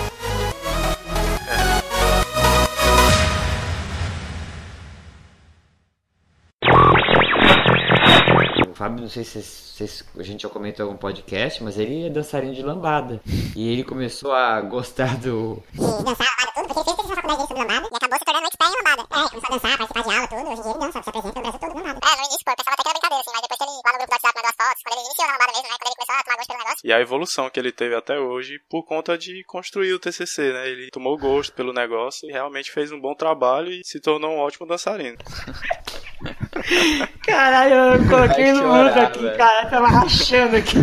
[8.83, 12.11] Fábio, não sei se, se, a gente já comentou em algum podcast, mas ele é
[12.11, 13.22] dançarino de lambada.
[13.55, 15.62] E ele começou a gostar do.
[15.72, 18.24] De dançar lambada tudo, porque ele fez a faculdade dele sobre lambada e acabou se
[18.24, 19.03] tornando expert em lambada.
[19.03, 20.43] É, começou a dançar, participar de aula, tudo.
[20.43, 22.01] Hoje em dia ele dança, se apresenta no Brasil todo lambada.
[22.03, 23.83] É, no início, pô, eu pensava até que era brincadeira, assim, mas depois que ele
[23.87, 25.76] lá no grupo do WhatsApp mandou as fotos, quando ele iniciou na lambada mesmo, né,
[25.78, 26.83] quando ele começou a tomar gosto pelo negócio.
[26.83, 30.68] E a evolução que ele teve até hoje por conta de construir o TCC, né?
[30.68, 34.41] Ele tomou gosto pelo negócio e realmente fez um bom trabalho e se tornou um
[34.41, 35.18] ótimo dançarino.
[37.27, 39.37] Caralho, eu coloquei no mundo aqui, velho.
[39.37, 39.66] cara.
[39.68, 40.77] Tava rachando aqui.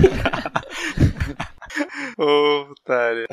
[2.18, 3.28] Ô, oh, otário.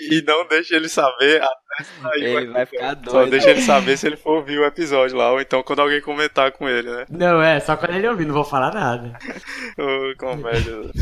[0.00, 2.24] e não deixa ele saber até sair.
[2.24, 3.10] Ele vai ficar doido.
[3.10, 6.00] Só deixa ele saber se ele for ouvir o episódio lá, ou então quando alguém
[6.00, 7.06] comentar com ele, né?
[7.08, 9.18] Não, é, só quando ele ouvir, não vou falar nada.
[9.78, 10.92] Ô, oh, comédia.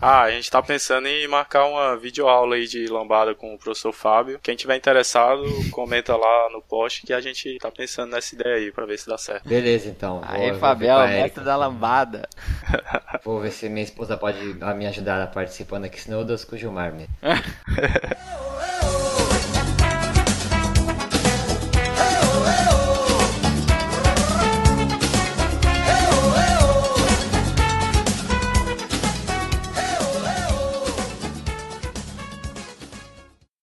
[0.00, 3.92] Ah, a gente tá pensando em marcar uma videoaula aí de lambada com o professor
[3.92, 4.40] Fábio.
[4.42, 8.72] Quem tiver interessado, comenta lá no post que a gente tá pensando nessa ideia aí
[8.72, 9.46] pra ver se dá certo.
[9.46, 10.22] Beleza, então.
[10.24, 12.26] Aí, Fabiel, mestre da lambada.
[13.22, 14.38] Vou ver se minha esposa pode
[14.74, 17.14] me ajudar participando aqui, senão eu danço com o Gilmar mesmo.